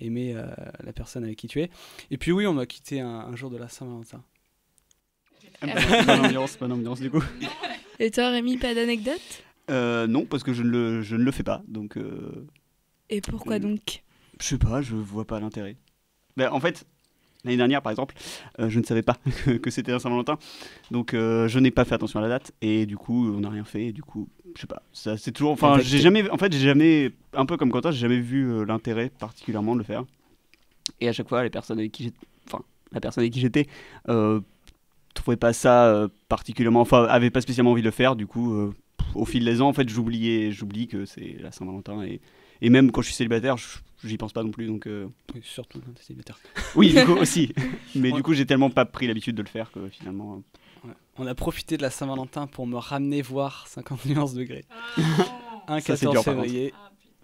aimer 0.00 0.34
euh, 0.36 0.46
la 0.84 0.92
personne 0.92 1.24
avec 1.24 1.38
qui 1.38 1.48
tu 1.48 1.60
es. 1.62 1.70
Et 2.10 2.18
puis 2.18 2.30
oui, 2.30 2.46
on 2.46 2.52
m'a 2.52 2.66
quitté 2.66 3.00
un, 3.00 3.08
un 3.08 3.36
jour 3.36 3.50
de 3.50 3.56
la 3.56 3.68
Saint-Valentin. 3.70 4.22
bonne 6.06 6.26
ambiance, 6.26 6.58
bonne 6.58 6.72
ambiance 6.72 7.00
du 7.00 7.10
coup. 7.10 7.22
Et 7.98 8.10
toi 8.10 8.30
Rémi, 8.30 8.56
pas 8.56 8.74
d'anecdote? 8.74 9.42
Euh, 9.70 10.06
non, 10.06 10.24
parce 10.24 10.42
que 10.42 10.52
je 10.52 10.62
ne 10.62 10.68
le, 10.68 11.02
je 11.02 11.16
ne 11.16 11.22
le 11.22 11.30
fais 11.30 11.44
pas, 11.44 11.62
donc 11.68 11.96
euh, 11.96 12.46
Et 13.10 13.20
pourquoi 13.20 13.56
Euh, 13.56 13.58
donc? 13.60 14.02
je 14.40 14.46
sais 14.46 14.58
pas, 14.58 14.82
je 14.82 14.94
vois 14.96 15.24
pas 15.24 15.38
l'intérêt. 15.38 15.76
Ben, 16.36 16.50
en 16.50 16.58
fait, 16.58 16.84
l'année 17.44 17.56
dernière 17.56 17.80
par 17.80 17.92
exemple, 17.92 18.14
euh, 18.58 18.68
je 18.68 18.80
ne 18.80 18.84
savais 18.84 19.02
pas 19.02 19.16
que, 19.62 19.70
c'était 19.70 19.92
un 19.92 19.98
Saint-Valentin, 20.00 20.38
donc 20.90 21.14
euh, 21.14 21.46
je 21.46 21.58
n'ai 21.60 21.70
pas 21.70 21.84
fait 21.84 21.94
attention 21.94 22.18
à 22.18 22.22
la 22.22 22.28
date 22.28 22.52
et 22.60 22.86
du 22.86 22.96
coup 22.96 23.32
on 23.32 23.40
n'a 23.40 23.50
rien 23.50 23.64
fait 23.64 23.86
et 23.86 23.92
du 23.92 24.02
coup 24.02 24.28
je 24.56 24.62
sais 24.62 24.66
pas, 24.66 24.82
ça 24.92 25.16
c'est 25.16 25.32
toujours, 25.32 25.52
enfin 25.52 25.72
En 25.72 25.76
fait, 25.76 25.84
j'ai 25.84 25.98
jamais, 25.98 26.28
en 26.30 26.38
fait 26.38 26.52
j'ai 26.52 26.58
jamais, 26.58 27.12
un 27.34 27.46
peu 27.46 27.56
comme 27.56 27.70
Quentin, 27.70 27.90
j'ai 27.92 28.00
jamais 28.00 28.20
vu 28.20 28.50
euh, 28.50 28.64
l'intérêt 28.64 29.10
particulièrement 29.10 29.74
de 29.74 29.78
le 29.78 29.84
faire. 29.84 30.04
Et 31.00 31.08
à 31.08 31.12
chaque 31.12 31.28
fois 31.28 31.44
les 31.44 31.50
personnes 31.50 31.78
avec 31.78 31.92
qui 31.92 32.04
j'étais, 32.04 32.26
enfin 32.48 32.62
la 32.90 33.00
personne 33.00 33.22
avec 33.22 33.32
qui 33.32 33.40
j'étais, 33.40 33.68
trouvait 35.14 35.36
pas 35.36 35.52
ça 35.52 35.86
euh, 35.86 36.08
particulièrement, 36.28 36.80
enfin 36.80 37.04
avait 37.04 37.30
pas 37.30 37.40
spécialement 37.40 37.72
envie 37.72 37.82
de 37.82 37.86
le 37.86 37.92
faire, 37.92 38.16
du 38.16 38.26
coup 38.26 38.52
euh, 38.54 38.72
au 39.14 39.24
fil 39.24 39.44
des 39.44 39.60
ans 39.60 39.68
en 39.68 39.72
fait 39.72 39.88
j'oubliais, 39.88 40.52
j'oublie 40.52 40.88
que 40.88 41.04
c'est 41.04 41.36
la 41.40 41.52
Saint-Valentin 41.52 42.02
et 42.02 42.20
et 42.64 42.70
même 42.70 42.92
quand 42.92 43.00
je 43.02 43.06
suis 43.06 43.14
célibataire, 43.16 43.56
je- 43.56 43.78
j'y 44.04 44.16
pense 44.16 44.32
pas 44.32 44.44
non 44.44 44.52
plus. 44.52 44.68
Donc, 44.68 44.86
euh, 44.86 45.08
Oui, 45.34 45.40
surtout 45.42 45.80
quand 45.80 45.90
t'es 45.96 46.02
célibataire. 46.04 46.38
Oui, 46.76 46.94
du 46.94 47.04
coup 47.04 47.12
aussi. 47.20 47.52
Mais 47.96 48.10
Ouais. 48.10 48.16
du 48.16 48.22
coup, 48.22 48.34
j'ai 48.34 48.46
tellement 48.46 48.70
pas 48.70 48.84
pris 48.84 49.08
l'habitude 49.08 49.34
de 49.34 49.42
le 49.42 49.48
faire 49.48 49.72
que 49.72 49.88
finalement. 49.88 50.34
euh, 50.84 50.86
Ouais. 50.88 50.94
On 51.18 51.26
a 51.26 51.34
profité 51.34 51.76
de 51.76 51.82
la 51.82 51.90
Saint-Valentin 51.90 52.46
pour 52.46 52.68
me 52.68 52.76
ramener 52.76 53.20
voir 53.20 53.66
50 53.66 54.04
nuances 54.06 54.34
degrés. 54.34 54.64
Un 55.66 55.80
Ça, 55.80 55.96
14 55.96 55.98
c'est 55.98 56.10
dur, 56.10 56.22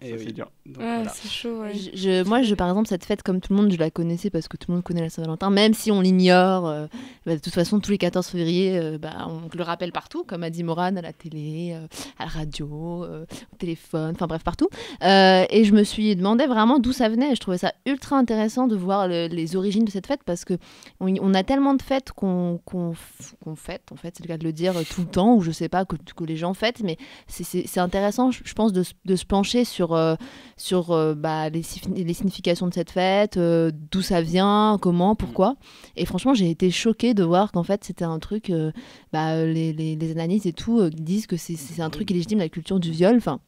Ça, 0.01 0.07
Et 0.07 0.17
c'est 0.17 0.31
dur. 0.31 0.49
Donc, 0.65 0.77
Ouais, 0.77 0.95
voilà. 0.95 1.09
c'est 1.09 1.27
chaud, 1.29 1.61
ouais. 1.61 1.73
Je- 1.73 1.89
je- 1.97 2.23
moi, 2.27 2.41
je, 2.41 2.55
par 2.55 2.69
exemple, 2.69 2.87
cette 2.87 3.03
fête, 3.05 3.21
comme 3.23 3.41
tout 3.41 3.53
le 3.53 3.61
monde, 3.61 3.71
je 3.71 3.77
la 3.77 3.89
connaissais 3.91 4.29
parce 4.29 4.47
que 4.47 4.55
tout 4.55 4.65
le 4.69 4.75
monde 4.75 4.83
connaît 4.83 5.01
la 5.01 5.09
Saint-Valentin, 5.09 5.49
même 5.49 5.73
si 5.73 5.91
on 5.91 5.99
l'ignore. 6.01 6.67
euh, 6.67 6.87
bah, 7.25 7.35
de 7.35 7.39
toute 7.41 7.53
façon, 7.53 7.79
tous 7.79 7.91
les 7.91 7.97
14 7.97 8.27
février, 8.27 8.77
euh, 8.77 8.97
bah, 8.97 9.27
on 9.27 9.41
le 9.55 9.63
rappelle 9.63 9.91
partout, 9.91 10.23
comme 10.23 10.43
a 10.43 10.49
dit 10.49 10.63
Morane, 10.63 10.97
à 10.97 11.01
la 11.01 11.11
télé, 11.13 11.71
euh, 11.73 11.85
à 12.17 12.23
la 12.25 12.29
radio, 12.31 13.03
euh, 13.03 13.25
au 13.53 13.55
téléphone, 13.57 14.13
enfin 14.15 14.27
bref, 14.27 14.43
partout. 14.43 14.69
Euh, 15.03 15.45
et 15.49 15.63
je 15.65 15.73
me 15.73 15.83
suis 15.83 16.15
demandé 16.15 16.45
vraiment 16.45 16.79
d'où 16.79 16.91
ça 16.93 17.09
venait. 17.09 17.35
Je 17.35 17.39
trouvais 17.41 17.57
ça 17.57 17.73
ultra 17.85 18.17
intéressant 18.17 18.67
de 18.67 18.75
voir 18.75 19.07
le- 19.07 19.27
les 19.27 19.55
origines 19.55 19.85
de 19.85 19.91
cette 19.91 20.07
fête 20.07 20.21
parce 20.25 20.45
que 20.45 20.53
on, 20.99 21.13
on 21.21 21.33
a 21.33 21.43
tellement 21.43 21.73
de 21.73 21.81
fêtes 21.81 22.11
qu'on 22.11 22.59
qu'on 22.65 22.91
f- 22.93 23.33
qu'on 23.43 23.55
fête, 23.55 23.91
en 23.91 23.95
fait, 23.95 24.13
c'est 24.17 24.23
le 24.23 24.27
cas 24.27 24.37
de 24.37 24.43
le 24.45 24.53
dire, 24.53 24.73
tout 24.89 25.01
le 25.01 25.07
temps, 25.07 25.35
ou 25.35 25.41
je 25.41 25.51
sais 25.51 25.69
pas, 25.69 25.83
que, 25.85 25.95
que 26.15 26.23
les 26.23 26.37
gens 26.37 26.53
fêtent, 26.53 26.81
mais 26.83 26.97
c'est- 27.27 27.43
c'est 27.43 27.67
c'est 27.67 27.79
intéressant, 27.79 28.31
je 28.31 28.39
je 28.45 28.53
pense, 28.53 28.71
de, 28.73 28.83
se- 28.83 28.93
de 29.05 29.15
se 29.15 29.25
pencher 29.25 29.65
sur 29.65 29.88
sur, 29.89 29.95
euh, 29.95 30.15
sur 30.57 30.91
euh, 30.91 31.15
bah, 31.15 31.49
les, 31.49 31.61
signi- 31.63 32.03
les 32.03 32.13
significations 32.13 32.67
de 32.67 32.73
cette 32.73 32.91
fête, 32.91 33.37
euh, 33.37 33.71
d'où 33.91 34.01
ça 34.01 34.21
vient, 34.21 34.77
comment, 34.81 35.15
pourquoi. 35.15 35.55
Et 35.95 36.05
franchement, 36.05 36.33
j'ai 36.33 36.49
été 36.49 36.69
choquée 36.69 37.13
de 37.13 37.23
voir 37.23 37.51
qu'en 37.51 37.63
fait, 37.63 37.83
c'était 37.83 38.05
un 38.05 38.19
truc. 38.19 38.49
euh, 38.49 38.71
bah, 39.13 39.43
les, 39.43 39.73
les, 39.73 39.95
les 39.95 40.11
analyses 40.11 40.45
et 40.45 40.53
tout 40.53 40.79
euh, 40.79 40.89
disent 40.89 41.25
que 41.27 41.37
c'est- 41.37 41.81
un 41.81 41.89
truc 41.89 42.09
illégitime, 42.11 42.39
la 42.39 42.49
culture 42.49 42.79
du 42.79 42.91
viol. 42.91 43.15
Enfin, 43.17 43.39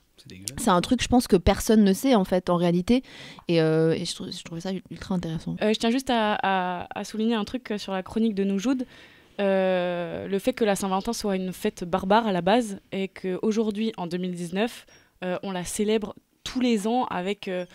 c'est 0.57 0.69
un 0.69 0.81
truc, 0.81 1.01
je 1.03 1.07
pense, 1.07 1.27
que 1.27 1.35
personne 1.35 1.83
ne 1.83 1.93
sait 1.93 2.15
en 2.15 2.23
fait, 2.23 2.49
en 2.49 2.55
réalité. 2.55 3.03
Et, 3.47 3.61
euh, 3.61 3.93
et 3.93 4.05
je, 4.05 4.15
trou- 4.15 4.31
je 4.31 4.43
trouvais 4.43 4.61
ça 4.61 4.71
ultra 4.89 5.15
intéressant. 5.15 5.55
Euh, 5.61 5.73
je 5.73 5.79
tiens 5.79 5.89
juste 5.91 6.09
à, 6.09 6.35
à- 6.41 6.87
à 6.99 7.03
souligner 7.03 7.35
un 7.35 7.43
truc 7.45 7.73
sur 7.77 7.91
la 7.93 8.03
chronique 8.03 8.35
de 8.35 8.43
Noujoud. 8.43 8.85
Euh, 9.39 10.27
le 10.27 10.39
fait 10.39 10.53
que 10.53 10.63
la 10.63 10.75
Saint-Valentin 10.75 11.13
soit 11.13 11.35
une 11.35 11.51
fête 11.51 11.83
barbare 11.83 12.27
à 12.27 12.31
la 12.31 12.41
base 12.41 12.79
et 12.91 13.07
qu'aujourd'hui, 13.07 13.91
en 13.97 14.05
2019, 14.07 14.85
euh, 15.23 15.37
on 15.43 15.51
la 15.51 15.63
célèbre 15.63 16.15
tous 16.43 16.59
les 16.59 16.87
ans 16.87 17.05
avec 17.05 17.47
euh, 17.47 17.65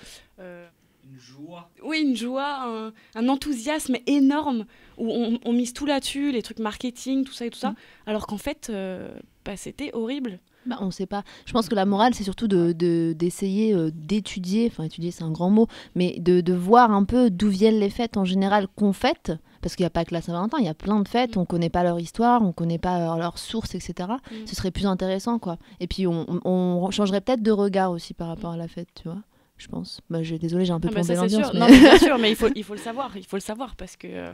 euh, 0.40 0.66
Une 1.04 1.18
joie. 1.18 1.70
oui, 1.84 2.00
une 2.02 2.16
joie, 2.16 2.62
un, 2.64 2.92
un 3.14 3.28
enthousiasme 3.28 3.96
énorme 4.06 4.66
où 4.98 5.10
on, 5.10 5.38
on 5.44 5.52
mise 5.52 5.72
tout 5.72 5.86
là-dessus, 5.86 6.32
les 6.32 6.42
trucs 6.42 6.58
marketing, 6.58 7.24
tout 7.24 7.32
ça 7.32 7.46
et 7.46 7.50
tout 7.50 7.58
ça, 7.58 7.74
alors 8.06 8.26
qu'en 8.26 8.38
fait, 8.38 8.68
euh, 8.70 9.14
bah, 9.44 9.56
c'était 9.56 9.90
horrible. 9.94 10.40
Bah, 10.66 10.78
on 10.80 10.90
sait 10.90 11.06
pas. 11.06 11.22
Je 11.44 11.52
pense 11.52 11.68
que 11.68 11.76
la 11.76 11.86
morale, 11.86 12.12
c'est 12.14 12.24
surtout 12.24 12.48
de- 12.48 12.72
de- 12.72 13.14
d'essayer 13.16 13.72
euh, 13.72 13.90
d'étudier, 13.94 14.66
enfin 14.68 14.82
étudier 14.82 15.12
c'est 15.12 15.22
un 15.22 15.30
grand 15.30 15.48
mot, 15.50 15.68
mais 15.94 16.16
de, 16.18 16.40
de 16.40 16.52
voir 16.54 16.90
un 16.90 17.04
peu 17.04 17.30
d'où 17.30 17.48
viennent 17.48 17.78
les 17.78 17.90
fêtes 17.90 18.16
en 18.16 18.24
général 18.24 18.66
qu'on 18.74 18.92
fête, 18.92 19.32
parce 19.66 19.74
qu'il 19.74 19.82
n'y 19.82 19.88
a 19.88 19.90
pas 19.90 20.04
que 20.04 20.14
la 20.14 20.20
Saint-Valentin, 20.22 20.58
il 20.60 20.64
y 20.64 20.68
a 20.68 20.74
plein 20.74 21.00
de 21.00 21.08
fêtes, 21.08 21.36
on 21.36 21.44
connaît 21.44 21.70
pas 21.70 21.82
leur 21.82 21.98
histoire, 21.98 22.40
on 22.42 22.52
connaît 22.52 22.78
pas 22.78 23.00
leur- 23.00 23.18
leurs 23.18 23.38
sources, 23.38 23.74
etc. 23.74 24.10
Ce 24.46 24.54
serait 24.54 24.70
plus 24.70 24.86
intéressant, 24.86 25.40
quoi. 25.40 25.58
Et 25.80 25.88
puis 25.88 26.06
on, 26.06 26.90
changerait 26.92 27.20
peut-être 27.20 27.42
de 27.42 27.50
regard 27.50 27.90
aussi 27.90 28.14
par 28.14 28.28
rapport 28.28 28.52
à 28.52 28.56
la 28.56 28.68
fête, 28.68 28.88
tu 28.94 29.08
vois, 29.08 29.18
je 29.56 29.66
pense. 29.66 30.00
Bah, 30.08 30.22
j'ai- 30.22 30.38
désolée, 30.38 30.64
j'ai 30.66 30.72
un 30.72 30.78
peu 30.78 30.88
Ah 30.92 30.94
bah 30.94 31.00
plombé 31.02 31.14
l'ambiance. 31.16 31.52
mais- 31.52 31.58
Non, 31.58 31.66
mais 31.68 31.78
bien 31.80 31.98
sûr, 31.98 32.18
mais 32.18 32.30
il 32.30 32.36
faut, 32.36 32.48
il 32.54 32.62
faut 32.62 32.74
le 32.74 32.78
savoir. 32.80 33.16
Il 33.16 33.24
faut 33.26 33.36
le 33.36 33.40
savoir 33.40 33.74
parce 33.74 33.96
que, 33.96 34.06
euh, 34.08 34.30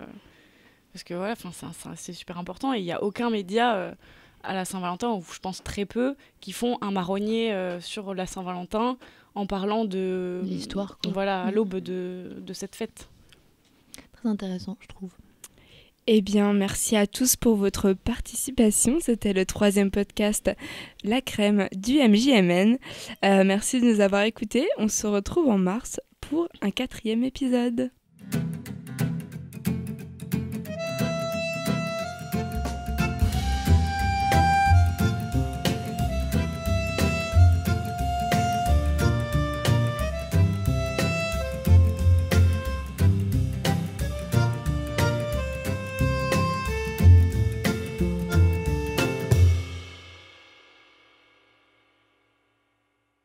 parce 0.93 1.03
que 1.03 1.15
voilà, 1.15 1.35
c'est 1.97 2.13
super 2.13 2.37
important. 2.39 2.75
Et 2.75 2.81
il 2.81 2.85
n'y 2.85 2.93
a 2.93 3.03
aucun 3.03 3.31
média 3.31 3.75
euh, 3.77 3.93
à 4.43 4.53
la 4.55 4.65
Saint-Valentin, 4.67 5.09
ou 5.13 5.25
je 5.33 5.39
pense 5.39 5.63
très 5.63 5.87
peu, 5.87 6.15
qui 6.41 6.53
font 6.53 6.77
un 6.83 6.91
marronnier 6.91 7.53
euh, 7.55 7.81
sur 7.81 8.13
la 8.13 8.27
Saint-Valentin 8.27 8.99
en 9.35 9.47
parlant 9.47 9.87
de 9.87 10.43
L'histoire. 10.45 10.99
Voilà, 11.11 11.45
à 11.45 11.51
Mm. 11.51 11.55
l'aube 11.55 11.77
de, 11.77 12.37
de 12.39 12.53
cette 12.53 12.77
fête. 12.77 13.09
Intéressant, 14.25 14.77
je 14.81 14.89
trouve. 14.89 15.11
Eh 16.09 16.21
bien, 16.21 16.53
merci 16.53 16.97
à 16.97 17.07
tous 17.07 17.37
pour 17.37 17.55
votre 17.55 17.93
participation. 17.93 18.99
C'était 19.01 19.33
le 19.33 19.47
troisième 19.47 19.93
podcast 19.93 20.51
La 21.05 21.21
Crème 21.21 21.69
du 21.77 21.99
MJMN. 21.99 22.77
Euh, 23.25 23.45
merci 23.45 23.81
de 23.81 23.87
nous 23.87 24.01
avoir 24.01 24.23
écoutés. 24.23 24.67
On 24.79 24.89
se 24.89 25.07
retrouve 25.07 25.49
en 25.49 25.59
mars 25.59 26.01
pour 26.21 26.49
un 26.61 26.71
quatrième 26.71 27.23
épisode. 27.23 27.93